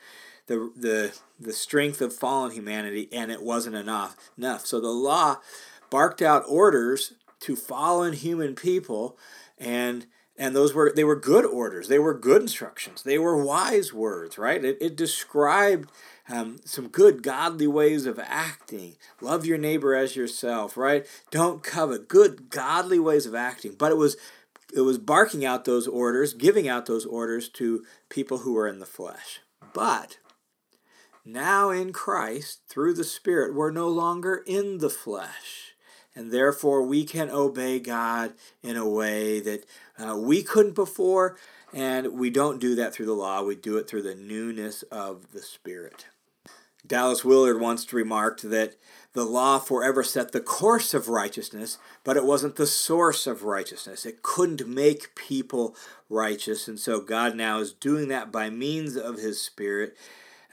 the 0.47 0.73
the 0.77 1.17
the 1.39 1.53
strength 1.53 2.01
of 2.03 2.13
fallen 2.13 2.51
humanity, 2.51 3.09
and 3.13 3.31
it 3.31 3.43
wasn't 3.43 3.77
enough. 3.77 4.17
Enough. 4.37 4.67
So 4.67 4.81
the 4.81 4.89
law 4.89 5.39
barked 5.89 6.21
out 6.21 6.45
orders 6.49 7.15
to 7.41 7.57
fallen 7.57 8.13
human 8.13 8.55
people 8.55 9.19
and 9.59 10.07
and 10.37 10.57
those 10.57 10.73
were 10.73 10.91
they 10.95 11.05
were 11.05 11.17
good 11.17 11.45
orders. 11.45 11.89
They 11.89 11.99
were 11.99 12.15
good 12.15 12.41
instructions. 12.41 13.03
They 13.03 13.19
were 13.19 13.45
wise 13.45 13.93
words 13.93 14.39
right? 14.39 14.65
It, 14.65 14.79
it 14.81 14.97
described 14.97 15.91
um, 16.29 16.61
some 16.65 16.89
good 16.89 17.23
godly 17.23 17.67
ways 17.67 18.07
of 18.07 18.19
acting. 18.19 18.97
Love 19.21 19.45
your 19.45 19.59
neighbor 19.59 19.95
as 19.95 20.17
yourself 20.17 20.77
right? 20.77 21.07
Don't 21.31 21.63
covet. 21.63 22.09
Good 22.09 22.51
godly 22.51 22.99
ways 22.99 23.27
of 23.27 23.35
acting. 23.35 23.75
But 23.79 23.93
it 23.93 23.97
was 23.97 24.17
it 24.75 24.83
was 24.83 24.99
barking 24.99 25.45
out 25.45 25.65
those 25.65 25.87
orders, 25.87 26.33
giving 26.33 26.69
out 26.69 26.87
those 26.87 27.05
orders 27.05 27.49
to 27.51 27.85
people 28.09 28.39
who 28.39 28.55
were 28.55 28.69
in 28.69 28.79
the 28.79 28.87
flesh. 28.87 29.41
But 29.75 30.19
now 31.25 31.71
in 31.71 31.93
Christ, 31.93 32.63
through 32.69 32.95
the 32.95 33.05
Spirit, 33.05 33.55
we're 33.55 33.71
no 33.71 33.89
longer 33.89 34.43
in 34.47 34.79
the 34.79 34.91
flesh. 34.91 35.75
And 36.15 36.33
therefore, 36.33 36.83
we 36.83 37.05
can 37.05 37.31
obey 37.31 37.79
God 37.79 38.35
in 38.63 38.77
a 38.77 38.89
way 38.89 39.41
that 39.41 39.65
uh, 39.99 40.17
we 40.17 40.43
couldn't 40.43 40.75
before. 40.75 41.37
And 41.73 42.19
we 42.19 42.31
don't 42.31 42.61
do 42.61 42.75
that 42.75 42.93
through 42.93 43.07
the 43.07 43.13
law, 43.13 43.43
we 43.43 43.55
do 43.55 43.77
it 43.77 43.89
through 43.89 44.03
the 44.03 44.15
newness 44.15 44.83
of 44.85 45.33
the 45.33 45.43
Spirit. 45.43 46.07
Dallas 46.87 47.25
Willard 47.25 47.61
once 47.61 47.93
remarked 47.93 48.49
that 48.51 48.75
the 49.13 49.25
law 49.25 49.59
forever 49.59 50.03
set 50.03 50.33
the 50.33 50.41
course 50.41 50.95
of 50.95 51.09
righteousness, 51.09 51.79
but 52.05 52.17
it 52.17 52.25
wasn't 52.25 52.57
the 52.57 52.67
source 52.67 53.27
of 53.27 53.45
righteousness. 53.45 54.07
It 54.07 54.23
couldn't 54.23 54.67
make 54.67 55.15
people 55.15 55.77
righteous. 56.09 56.69
And 56.69 56.79
so 56.79 57.01
God 57.01 57.37
now 57.37 57.59
is 57.59 57.73
doing 57.73 58.09
that 58.09 58.33
by 58.33 58.51
means 58.51 58.97
of 58.97 59.19
His 59.19 59.41
Spirit 59.41 59.97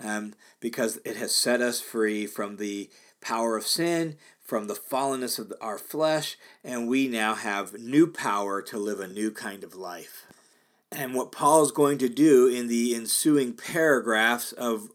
um, 0.03 0.33
because 0.59 0.99
it 1.05 1.17
has 1.17 1.35
set 1.35 1.61
us 1.61 1.79
free 1.79 2.27
from 2.27 2.57
the 2.57 2.89
power 3.21 3.57
of 3.57 3.65
sin, 3.65 4.17
from 4.47 4.67
the 4.67 4.73
fallenness 4.73 5.37
of 5.37 5.51
our 5.59 5.77
flesh, 5.77 6.37
and 6.63 6.87
we 6.87 7.09
now 7.09 7.35
have 7.35 7.77
new 7.77 8.07
power 8.07 8.61
to 8.61 8.77
live 8.77 9.01
a 9.01 9.07
new 9.07 9.29
kind 9.29 9.61
of 9.61 9.75
life. 9.75 10.25
And 10.89 11.13
what 11.13 11.33
Paul 11.33 11.63
is 11.63 11.71
going 11.71 11.97
to 11.97 12.07
do 12.07 12.47
in 12.47 12.67
the 12.67 12.95
ensuing 12.95 13.51
paragraphs 13.53 14.53
of 14.53 14.89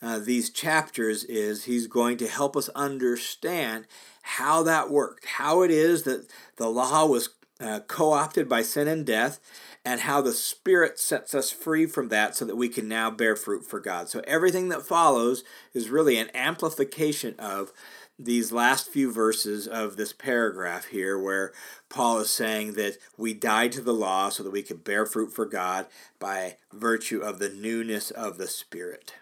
uh, 0.00 0.18
these 0.20 0.48
chapters 0.48 1.22
is 1.24 1.64
he's 1.64 1.86
going 1.86 2.16
to 2.16 2.26
help 2.26 2.56
us 2.56 2.70
understand 2.70 3.84
how 4.22 4.62
that 4.62 4.90
worked, 4.90 5.26
how 5.26 5.60
it 5.60 5.70
is 5.70 6.04
that 6.04 6.26
the 6.56 6.68
law 6.68 7.04
was 7.04 7.28
uh, 7.60 7.80
co 7.86 8.12
opted 8.12 8.48
by 8.48 8.62
sin 8.62 8.88
and 8.88 9.04
death, 9.04 9.38
and 9.84 10.00
how 10.00 10.22
the 10.22 10.32
Spirit 10.32 10.98
sets 10.98 11.34
us 11.34 11.50
free 11.50 11.84
from 11.84 12.08
that 12.08 12.34
so 12.34 12.46
that 12.46 12.56
we 12.56 12.70
can 12.70 12.88
now 12.88 13.10
bear 13.10 13.36
fruit 13.36 13.66
for 13.66 13.80
God. 13.80 14.08
So 14.08 14.22
everything 14.26 14.70
that 14.70 14.86
follows 14.86 15.44
is 15.74 15.90
really 15.90 16.16
an 16.16 16.30
amplification 16.34 17.34
of 17.38 17.70
these 18.18 18.52
last 18.52 18.88
few 18.88 19.12
verses 19.12 19.66
of 19.66 19.96
this 19.96 20.12
paragraph 20.12 20.86
here, 20.86 21.18
where 21.18 21.52
Paul 21.88 22.18
is 22.20 22.30
saying 22.30 22.74
that 22.74 22.98
we 23.16 23.34
died 23.34 23.72
to 23.72 23.80
the 23.80 23.94
law 23.94 24.28
so 24.28 24.42
that 24.42 24.52
we 24.52 24.62
could 24.62 24.84
bear 24.84 25.04
fruit 25.04 25.32
for 25.32 25.46
God 25.46 25.86
by 26.18 26.56
virtue 26.72 27.20
of 27.20 27.38
the 27.38 27.48
newness 27.48 28.10
of 28.10 28.38
the 28.38 28.46
Spirit. 28.46 29.14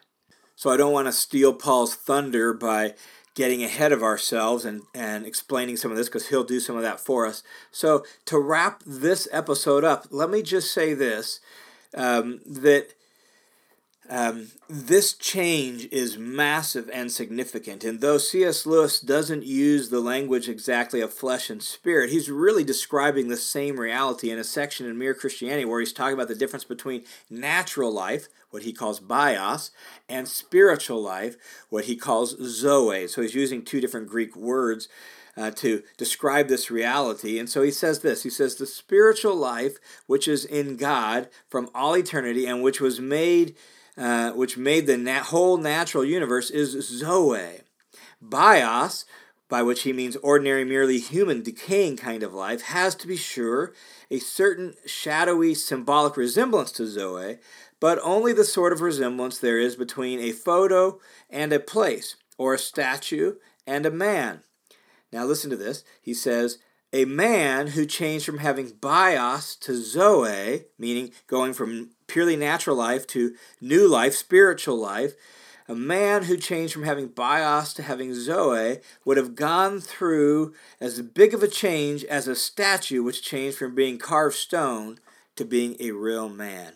So 0.56 0.70
I 0.70 0.76
don't 0.76 0.92
want 0.92 1.08
to 1.08 1.12
steal 1.12 1.52
Paul's 1.52 1.94
thunder 1.94 2.52
by 2.52 2.94
getting 3.34 3.64
ahead 3.64 3.92
of 3.92 4.02
ourselves 4.02 4.64
and, 4.64 4.82
and 4.94 5.26
explaining 5.26 5.76
some 5.76 5.90
of 5.90 5.96
this 5.96 6.08
because 6.08 6.28
he'll 6.28 6.44
do 6.44 6.60
some 6.60 6.76
of 6.76 6.82
that 6.82 7.00
for 7.00 7.26
us. 7.26 7.42
So 7.70 8.04
to 8.26 8.38
wrap 8.38 8.82
this 8.84 9.26
episode 9.32 9.84
up, 9.84 10.06
let 10.10 10.30
me 10.30 10.42
just 10.42 10.72
say 10.72 10.92
this 10.94 11.40
um, 11.96 12.40
that 12.46 12.94
um, 14.12 14.48
this 14.68 15.14
change 15.14 15.88
is 15.90 16.18
massive 16.18 16.90
and 16.92 17.10
significant. 17.10 17.82
And 17.82 18.02
though 18.02 18.18
C.S. 18.18 18.66
Lewis 18.66 19.00
doesn't 19.00 19.46
use 19.46 19.88
the 19.88 20.00
language 20.00 20.50
exactly 20.50 21.00
of 21.00 21.14
flesh 21.14 21.48
and 21.48 21.62
spirit, 21.62 22.10
he's 22.10 22.30
really 22.30 22.62
describing 22.62 23.28
the 23.28 23.38
same 23.38 23.80
reality 23.80 24.30
in 24.30 24.38
a 24.38 24.44
section 24.44 24.84
in 24.84 24.98
Mere 24.98 25.14
Christianity 25.14 25.64
where 25.64 25.80
he's 25.80 25.94
talking 25.94 26.12
about 26.12 26.28
the 26.28 26.34
difference 26.34 26.64
between 26.64 27.04
natural 27.30 27.90
life, 27.90 28.28
what 28.50 28.64
he 28.64 28.74
calls 28.74 29.00
bios, 29.00 29.70
and 30.10 30.28
spiritual 30.28 31.00
life, 31.00 31.36
what 31.70 31.86
he 31.86 31.96
calls 31.96 32.36
zoe. 32.42 33.08
So 33.08 33.22
he's 33.22 33.34
using 33.34 33.64
two 33.64 33.80
different 33.80 34.08
Greek 34.08 34.36
words. 34.36 34.88
Uh, 35.34 35.50
to 35.50 35.82
describe 35.96 36.48
this 36.48 36.70
reality. 36.70 37.38
And 37.38 37.48
so 37.48 37.62
he 37.62 37.70
says 37.70 38.00
this 38.00 38.22
He 38.22 38.28
says, 38.28 38.56
The 38.56 38.66
spiritual 38.66 39.34
life 39.34 39.78
which 40.06 40.28
is 40.28 40.44
in 40.44 40.76
God 40.76 41.30
from 41.48 41.70
all 41.74 41.96
eternity 41.96 42.44
and 42.44 42.62
which 42.62 42.82
was 42.82 43.00
made 43.00 43.56
uh, 43.96 44.32
which 44.32 44.56
made 44.56 44.86
the 44.86 45.20
whole 45.24 45.56
natural 45.56 46.04
universe, 46.04 46.50
is 46.50 46.72
Zoe. 46.86 47.60
Bios, 48.20 49.04
by 49.48 49.62
which 49.62 49.82
he 49.82 49.92
means 49.92 50.16
ordinary, 50.16 50.64
merely 50.64 50.98
human, 50.98 51.42
decaying 51.42 51.96
kind 51.96 52.22
of 52.22 52.32
life, 52.32 52.62
has 52.62 52.94
to 52.94 53.06
be 53.06 53.16
sure 53.16 53.74
a 54.10 54.18
certain 54.18 54.74
shadowy, 54.86 55.54
symbolic 55.54 56.16
resemblance 56.16 56.72
to 56.72 56.86
Zoe, 56.86 57.38
but 57.80 57.98
only 58.02 58.32
the 58.32 58.44
sort 58.44 58.72
of 58.72 58.80
resemblance 58.80 59.38
there 59.38 59.58
is 59.58 59.76
between 59.76 60.20
a 60.20 60.32
photo 60.32 61.00
and 61.28 61.52
a 61.52 61.60
place, 61.60 62.16
or 62.38 62.54
a 62.54 62.58
statue 62.58 63.34
and 63.66 63.84
a 63.84 63.90
man. 63.90 64.42
Now 65.12 65.24
listen 65.24 65.50
to 65.50 65.56
this. 65.56 65.84
He 66.00 66.14
says, 66.14 66.58
a 66.92 67.04
man 67.06 67.68
who 67.68 67.86
changed 67.86 68.26
from 68.26 68.38
having 68.38 68.72
bios 68.80 69.56
to 69.56 69.74
zoe, 69.74 70.64
meaning 70.78 71.12
going 71.26 71.54
from 71.54 71.90
purely 72.12 72.36
natural 72.36 72.76
life 72.76 73.06
to 73.06 73.34
new 73.58 73.88
life, 73.88 74.14
spiritual 74.14 74.76
life, 74.76 75.14
a 75.66 75.74
man 75.74 76.24
who 76.24 76.36
changed 76.36 76.74
from 76.74 76.82
having 76.82 77.06
bios 77.06 77.72
to 77.72 77.82
having 77.82 78.14
zoe 78.14 78.80
would 79.04 79.16
have 79.16 79.34
gone 79.34 79.80
through 79.80 80.52
as 80.78 81.00
big 81.00 81.32
of 81.32 81.42
a 81.42 81.48
change 81.48 82.04
as 82.04 82.28
a 82.28 82.36
statue 82.36 83.02
which 83.02 83.22
changed 83.22 83.56
from 83.56 83.74
being 83.74 83.96
carved 83.96 84.36
stone 84.36 84.98
to 85.36 85.44
being 85.46 85.74
a 85.80 85.92
real 85.92 86.28
man. 86.28 86.74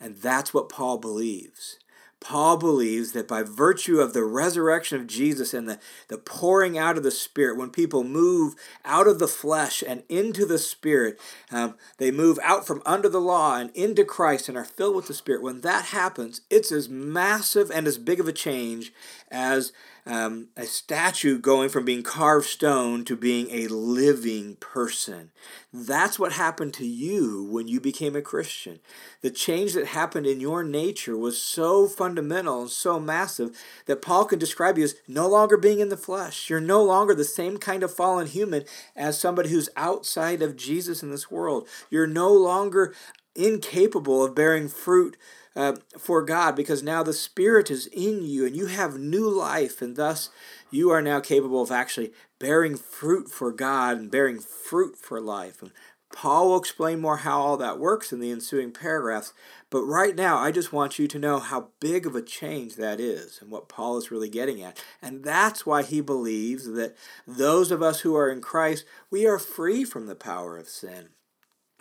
And 0.00 0.16
that's 0.16 0.52
what 0.52 0.68
Paul 0.68 0.98
believes. 0.98 1.78
Paul 2.20 2.58
believes 2.58 3.12
that 3.12 3.26
by 3.26 3.42
virtue 3.42 3.98
of 3.98 4.12
the 4.12 4.24
resurrection 4.24 5.00
of 5.00 5.06
Jesus 5.06 5.54
and 5.54 5.66
the, 5.66 5.78
the 6.08 6.18
pouring 6.18 6.76
out 6.76 6.98
of 6.98 7.02
the 7.02 7.10
Spirit, 7.10 7.56
when 7.56 7.70
people 7.70 8.04
move 8.04 8.54
out 8.84 9.06
of 9.06 9.18
the 9.18 9.26
flesh 9.26 9.82
and 9.86 10.02
into 10.08 10.44
the 10.44 10.58
Spirit, 10.58 11.18
um, 11.50 11.76
they 11.96 12.10
move 12.10 12.38
out 12.42 12.66
from 12.66 12.82
under 12.84 13.08
the 13.08 13.20
law 13.20 13.56
and 13.56 13.70
into 13.74 14.04
Christ 14.04 14.48
and 14.48 14.58
are 14.58 14.64
filled 14.64 14.96
with 14.96 15.06
the 15.06 15.14
Spirit. 15.14 15.42
When 15.42 15.62
that 15.62 15.86
happens, 15.86 16.42
it's 16.50 16.70
as 16.70 16.90
massive 16.90 17.70
and 17.70 17.86
as 17.86 17.96
big 17.96 18.20
of 18.20 18.28
a 18.28 18.32
change 18.32 18.92
as 19.30 19.72
um, 20.10 20.48
a 20.56 20.66
statue 20.66 21.38
going 21.38 21.68
from 21.68 21.84
being 21.84 22.02
carved 22.02 22.46
stone 22.46 23.04
to 23.04 23.14
being 23.14 23.48
a 23.52 23.68
living 23.68 24.56
person. 24.56 25.30
That's 25.72 26.18
what 26.18 26.32
happened 26.32 26.74
to 26.74 26.86
you 26.86 27.44
when 27.44 27.68
you 27.68 27.80
became 27.80 28.16
a 28.16 28.20
Christian. 28.20 28.80
The 29.20 29.30
change 29.30 29.72
that 29.74 29.86
happened 29.86 30.26
in 30.26 30.40
your 30.40 30.64
nature 30.64 31.16
was 31.16 31.40
so 31.40 31.86
fundamental 31.86 32.62
and 32.62 32.70
so 32.70 32.98
massive 32.98 33.56
that 33.86 34.02
Paul 34.02 34.24
can 34.24 34.40
describe 34.40 34.78
you 34.78 34.84
as 34.84 34.96
no 35.06 35.28
longer 35.28 35.56
being 35.56 35.78
in 35.78 35.90
the 35.90 35.96
flesh. 35.96 36.50
You're 36.50 36.60
no 36.60 36.82
longer 36.82 37.14
the 37.14 37.22
same 37.22 37.58
kind 37.58 37.84
of 37.84 37.94
fallen 37.94 38.26
human 38.26 38.64
as 38.96 39.16
somebody 39.16 39.50
who's 39.50 39.68
outside 39.76 40.42
of 40.42 40.56
Jesus 40.56 41.04
in 41.04 41.12
this 41.12 41.30
world. 41.30 41.68
You're 41.88 42.08
no 42.08 42.32
longer 42.32 42.94
incapable 43.34 44.24
of 44.24 44.34
bearing 44.34 44.68
fruit 44.68 45.16
uh, 45.56 45.76
for 45.98 46.22
God 46.22 46.54
because 46.54 46.82
now 46.82 47.02
the 47.02 47.12
Spirit 47.12 47.70
is 47.70 47.86
in 47.88 48.22
you 48.22 48.46
and 48.46 48.56
you 48.56 48.66
have 48.66 48.98
new 48.98 49.28
life, 49.28 49.82
and 49.82 49.96
thus 49.96 50.30
you 50.70 50.90
are 50.90 51.02
now 51.02 51.20
capable 51.20 51.62
of 51.62 51.70
actually 51.70 52.12
bearing 52.38 52.76
fruit 52.76 53.28
for 53.28 53.52
God 53.52 53.98
and 53.98 54.10
bearing 54.10 54.38
fruit 54.38 54.96
for 54.96 55.20
life. 55.20 55.60
And 55.62 55.72
Paul 56.12 56.48
will 56.48 56.58
explain 56.58 57.00
more 57.00 57.18
how 57.18 57.40
all 57.40 57.56
that 57.58 57.78
works 57.78 58.12
in 58.12 58.18
the 58.18 58.32
ensuing 58.32 58.72
paragraphs, 58.72 59.32
but 59.70 59.82
right 59.82 60.16
now 60.16 60.38
I 60.38 60.50
just 60.50 60.72
want 60.72 60.98
you 60.98 61.06
to 61.06 61.18
know 61.20 61.38
how 61.38 61.68
big 61.78 62.04
of 62.04 62.16
a 62.16 62.22
change 62.22 62.74
that 62.76 62.98
is 62.98 63.38
and 63.40 63.50
what 63.50 63.68
Paul 63.68 63.96
is 63.96 64.10
really 64.10 64.28
getting 64.28 64.60
at. 64.60 64.82
And 65.00 65.22
that's 65.22 65.64
why 65.64 65.84
he 65.84 66.00
believes 66.00 66.66
that 66.66 66.96
those 67.28 67.70
of 67.70 67.80
us 67.80 68.00
who 68.00 68.16
are 68.16 68.28
in 68.28 68.40
Christ, 68.40 68.84
we 69.08 69.24
are 69.24 69.38
free 69.38 69.84
from 69.84 70.06
the 70.06 70.16
power 70.16 70.58
of 70.58 70.68
sin. 70.68 71.10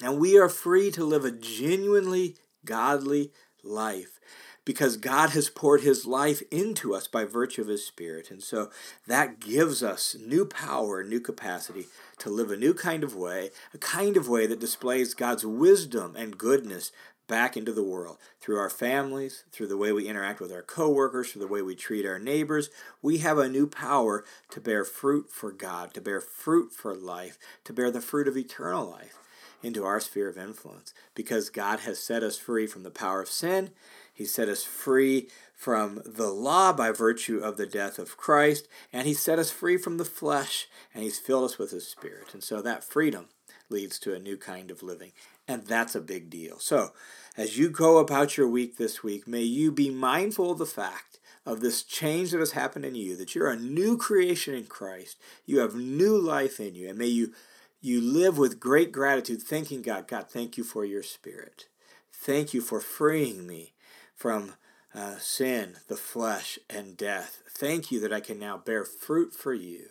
And 0.02 0.20
we 0.20 0.38
are 0.38 0.50
free 0.50 0.92
to 0.92 1.04
live 1.04 1.26
a 1.26 1.32
genuinely 1.32 2.36
godly 2.66 3.32
life 3.64 4.20
because 4.64 4.98
God 4.98 5.32
has 5.32 5.50
poured 5.50 5.82
his 5.82 6.06
life 6.06 6.42
into 6.52 6.94
us 6.94 7.08
by 7.08 7.26
virtue 7.26 7.62
of 7.62 7.68
his 7.68 7.86
spirit. 7.86 8.30
And 8.30 8.44
so 8.44 8.70
that 9.08 9.40
gives 9.40 9.82
us 9.82 10.16
new 10.20 10.46
power, 10.46 11.04
new 11.04 11.20
capacity 11.20 11.88
to 12.20 12.30
live 12.30 12.52
a 12.52 12.58
new 12.58 12.74
kind 12.74 13.04
of 13.04 13.16
way, 13.16 13.50
a 13.74 13.78
kind 13.78 14.16
of 14.16 14.30
way 14.30 14.46
that 14.48 14.60
displays 14.60 15.14
God's 15.14 15.46
wisdom 15.46 16.16
and 16.16 16.38
goodness 16.38 16.92
back 17.28 17.58
into 17.58 17.74
the 17.74 17.84
world 17.84 18.18
through 18.40 18.58
our 18.58 18.70
families, 18.70 19.44
through 19.52 19.68
the 19.68 19.78
way 19.78 19.92
we 19.92 20.08
interact 20.08 20.40
with 20.40 20.52
our 20.52 20.64
coworkers, 20.64 21.32
through 21.32 21.42
the 21.42 21.48
way 21.48 21.62
we 21.62 21.76
treat 21.76 22.06
our 22.06 22.20
neighbors. 22.20 22.70
We 23.02 23.20
have 23.20 23.38
a 23.38 23.50
new 23.50 23.68
power 23.68 24.24
to 24.52 24.62
bear 24.62 24.86
fruit 24.86 25.30
for 25.30 25.52
God, 25.52 25.94
to 25.94 26.02
bear 26.02 26.22
fruit 26.22 26.72
for 26.72 26.96
life, 26.96 27.38
to 27.66 27.74
bear 27.74 27.92
the 27.92 28.02
fruit 28.02 28.28
of 28.28 28.38
eternal 28.38 28.90
life 28.90 29.16
into 29.62 29.86
our 29.86 30.00
sphere 30.00 30.30
of 30.30 30.38
influence 30.38 30.94
because 31.16 31.50
God 31.50 31.82
has 31.82 32.00
set 32.00 32.24
us 32.24 32.38
free 32.38 32.68
from 32.68 32.84
the 32.84 32.92
power 32.92 33.22
of 33.22 33.30
sin. 33.30 33.72
He 34.14 34.26
set 34.26 34.50
us 34.50 34.64
free 34.64 35.28
from 35.54 36.02
the 36.06 36.30
law 36.30 36.74
by 36.74 36.92
virtue 36.92 37.40
of 37.40 37.58
the 37.58 37.66
death 37.66 38.00
of 38.00 38.18
Christ, 38.18 38.68
and 38.94 39.08
He 39.08 39.14
set 39.14 39.40
us 39.40 39.52
free 39.52 39.78
from 39.78 39.98
the 39.98 40.06
flesh, 40.06 40.68
and 40.94 41.04
He's 41.04 41.20
filled 41.20 41.46
us 41.46 41.58
with 41.58 41.72
His 41.72 41.88
Spirit. 41.88 42.34
And 42.34 42.44
so 42.44 42.62
that 42.62 42.84
freedom 42.84 43.28
leads 43.70 44.00
to 44.00 44.14
a 44.14 44.20
new 44.20 44.38
kind 44.38 44.72
of 44.72 44.84
living, 44.84 45.12
and 45.48 45.66
that's 45.66 45.96
a 45.96 46.02
big 46.02 46.30
deal. 46.30 46.60
So, 46.60 46.92
as 47.38 47.58
you 47.58 47.70
go 47.70 47.98
about 47.98 48.38
your 48.38 48.48
week 48.48 48.78
this 48.78 49.04
week, 49.04 49.28
may 49.28 49.44
you 49.44 49.72
be 49.72 49.90
mindful 49.90 50.52
of 50.52 50.58
the 50.58 50.66
fact 50.66 51.20
of 51.46 51.62
this 51.62 51.84
change 51.84 52.32
that 52.32 52.40
has 52.40 52.52
happened 52.52 52.86
in 52.86 52.96
you, 52.96 53.16
that 53.16 53.34
you're 53.34 53.50
a 53.50 53.56
new 53.56 53.98
creation 53.98 54.54
in 54.54 54.66
Christ. 54.66 55.18
You 55.46 55.60
have 55.60 55.76
new 55.76 56.18
life 56.18 56.60
in 56.60 56.76
you, 56.76 56.90
and 56.90 56.98
may 56.98 57.08
you 57.08 57.34
you 57.82 58.02
live 58.02 58.38
with 58.38 58.60
great 58.60 58.92
gratitude, 58.92 59.42
thanking 59.42 59.82
God. 59.82 60.08
God, 60.08 60.30
thank 60.30 60.58
you 60.58 60.64
for 60.64 60.84
your 60.84 61.04
spirit. 61.04 61.68
Thank 62.12 62.54
you 62.54 62.62
for 62.62 62.82
freeing 62.82 63.48
me 63.48 63.74
from 64.16 64.54
uh, 64.94 65.18
sin, 65.18 65.78
the 65.88 65.96
flesh, 65.96 66.60
and 66.70 66.98
death. 66.98 67.42
Thank 67.50 67.92
you 67.92 68.00
that 68.02 68.12
I 68.12 68.20
can 68.20 68.38
now 68.38 68.58
bear 68.58 68.84
fruit 68.84 69.34
for 69.34 69.54
you. 69.54 69.86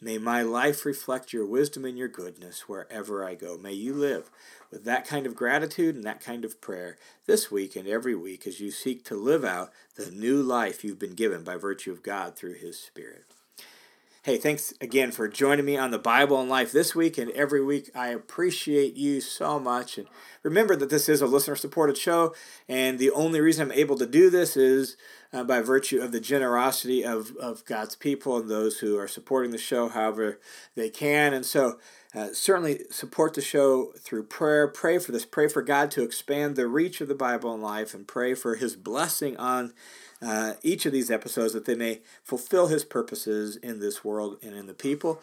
May 0.00 0.18
my 0.18 0.42
life 0.42 0.84
reflect 0.84 1.32
your 1.32 1.46
wisdom 1.46 1.84
and 1.84 1.96
your 1.96 2.08
goodness 2.08 2.68
wherever 2.68 3.24
I 3.24 3.34
go. 3.34 3.56
May 3.56 3.72
you 3.72 3.94
live 3.94 4.30
with 4.70 4.84
that 4.84 5.06
kind 5.06 5.26
of 5.26 5.36
gratitude 5.36 5.94
and 5.94 6.04
that 6.04 6.20
kind 6.20 6.44
of 6.44 6.60
prayer 6.60 6.98
this 7.26 7.50
week 7.50 7.76
and 7.76 7.86
every 7.86 8.16
week 8.16 8.46
as 8.46 8.60
you 8.60 8.72
seek 8.72 9.04
to 9.04 9.14
live 9.14 9.44
out 9.44 9.70
the 9.94 10.10
new 10.10 10.42
life 10.42 10.82
you've 10.82 10.98
been 10.98 11.14
given 11.14 11.44
by 11.44 11.56
virtue 11.56 11.92
of 11.92 12.02
God 12.02 12.34
through 12.34 12.54
His 12.54 12.78
Spirit. 12.78 13.26
Hey, 14.24 14.36
thanks 14.36 14.72
again 14.80 15.10
for 15.10 15.26
joining 15.26 15.64
me 15.64 15.76
on 15.76 15.90
the 15.90 15.98
Bible 15.98 16.40
and 16.40 16.48
Life 16.48 16.70
this 16.70 16.94
week 16.94 17.18
and 17.18 17.28
every 17.32 17.60
week. 17.60 17.90
I 17.92 18.10
appreciate 18.10 18.94
you 18.94 19.20
so 19.20 19.58
much. 19.58 19.98
And 19.98 20.06
remember 20.44 20.76
that 20.76 20.90
this 20.90 21.08
is 21.08 21.20
a 21.20 21.26
listener 21.26 21.56
supported 21.56 21.98
show, 21.98 22.32
and 22.68 23.00
the 23.00 23.10
only 23.10 23.40
reason 23.40 23.64
I'm 23.64 23.76
able 23.76 23.98
to 23.98 24.06
do 24.06 24.30
this 24.30 24.56
is 24.56 24.96
uh, 25.32 25.42
by 25.42 25.60
virtue 25.60 26.00
of 26.00 26.12
the 26.12 26.20
generosity 26.20 27.04
of, 27.04 27.34
of 27.38 27.64
God's 27.64 27.96
people 27.96 28.36
and 28.36 28.48
those 28.48 28.78
who 28.78 28.96
are 28.96 29.08
supporting 29.08 29.50
the 29.50 29.58
show 29.58 29.88
however 29.88 30.38
they 30.76 30.88
can. 30.88 31.34
And 31.34 31.44
so, 31.44 31.80
uh, 32.14 32.28
certainly 32.32 32.82
support 32.90 33.34
the 33.34 33.40
show 33.40 33.92
through 33.98 34.24
prayer. 34.24 34.68
Pray 34.68 34.98
for 34.98 35.10
this. 35.10 35.24
Pray 35.24 35.48
for 35.48 35.62
God 35.62 35.90
to 35.92 36.02
expand 36.04 36.54
the 36.54 36.68
reach 36.68 37.00
of 37.00 37.08
the 37.08 37.16
Bible 37.16 37.52
and 37.52 37.62
life, 37.62 37.92
and 37.92 38.06
pray 38.06 38.34
for 38.34 38.54
His 38.54 38.76
blessing 38.76 39.36
on 39.36 39.72
uh, 40.22 40.54
each 40.62 40.86
of 40.86 40.92
these 40.92 41.10
episodes 41.10 41.52
that 41.52 41.64
they 41.64 41.74
may 41.74 42.00
fulfill 42.22 42.68
His 42.68 42.84
purposes 42.84 43.56
in 43.56 43.80
this 43.80 44.04
world 44.04 44.38
and 44.42 44.54
in 44.54 44.66
the 44.66 44.74
people. 44.74 45.20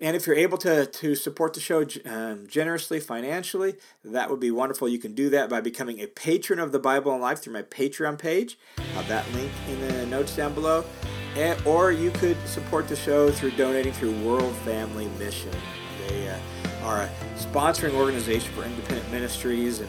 And 0.00 0.16
if 0.16 0.26
you're 0.26 0.36
able 0.36 0.56
to, 0.58 0.86
to 0.86 1.14
support 1.14 1.52
the 1.52 1.60
show 1.60 1.84
um, 2.06 2.46
generously 2.48 3.00
financially, 3.00 3.74
that 4.02 4.30
would 4.30 4.40
be 4.40 4.50
wonderful. 4.50 4.88
You 4.88 4.98
can 4.98 5.14
do 5.14 5.28
that 5.28 5.50
by 5.50 5.60
becoming 5.60 6.00
a 6.00 6.06
patron 6.06 6.58
of 6.58 6.72
the 6.72 6.78
Bible 6.78 7.12
and 7.12 7.20
Life 7.20 7.40
through 7.40 7.52
my 7.52 7.62
Patreon 7.62 8.18
page. 8.18 8.58
Have 8.94 9.06
that 9.08 9.30
link 9.34 9.52
in 9.68 9.78
the 9.80 10.06
notes 10.06 10.34
down 10.34 10.54
below. 10.54 10.84
And, 11.36 11.60
or 11.66 11.92
you 11.92 12.10
could 12.12 12.38
support 12.46 12.88
the 12.88 12.96
show 12.96 13.30
through 13.30 13.52
donating 13.52 13.92
through 13.92 14.18
World 14.24 14.54
Family 14.64 15.06
Mission. 15.18 15.52
They 16.08 16.28
uh, 16.28 16.38
are 16.82 17.02
a 17.02 17.10
sponsoring 17.36 17.92
organization 17.92 18.52
for 18.54 18.64
independent 18.64 19.10
ministries 19.12 19.80
and 19.80 19.88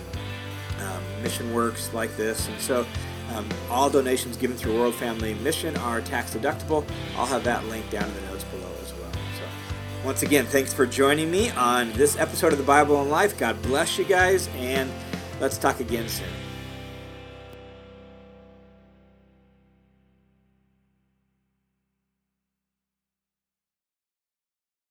um, 0.82 1.02
mission 1.24 1.54
works 1.54 1.94
like 1.94 2.16
this. 2.18 2.50
And 2.50 2.60
so 2.60 2.86
um, 3.34 3.48
all 3.70 3.90
donations 3.90 4.38
given 4.38 4.58
through 4.58 4.78
World 4.78 4.96
Family 4.96 5.34
Mission 5.36 5.76
are 5.78 6.02
tax 6.02 6.34
deductible. 6.36 6.86
I'll 7.16 7.26
have 7.26 7.44
that 7.44 7.66
link 7.66 7.90
down 7.90 8.08
in 8.08 8.16
the 8.16 8.22
notes 8.22 8.44
below 8.46 8.72
as 8.82 8.94
well. 8.94 9.12
So, 9.14 9.44
once 10.06 10.24
again, 10.24 10.46
thanks 10.46 10.74
for 10.74 10.86
joining 10.86 11.32
me 11.32 11.50
on 11.52 11.92
this 11.94 12.18
episode 12.18 12.52
of 12.52 12.58
the 12.58 12.66
Bible 12.66 13.02
and 13.02 13.10
Life. 13.10 13.38
God 13.38 13.62
bless 13.62 13.98
you 13.98 14.06
guys, 14.06 14.48
and 14.56 14.92
let's 15.40 15.58
talk 15.58 15.80
again 15.80 16.08
soon. 16.08 16.41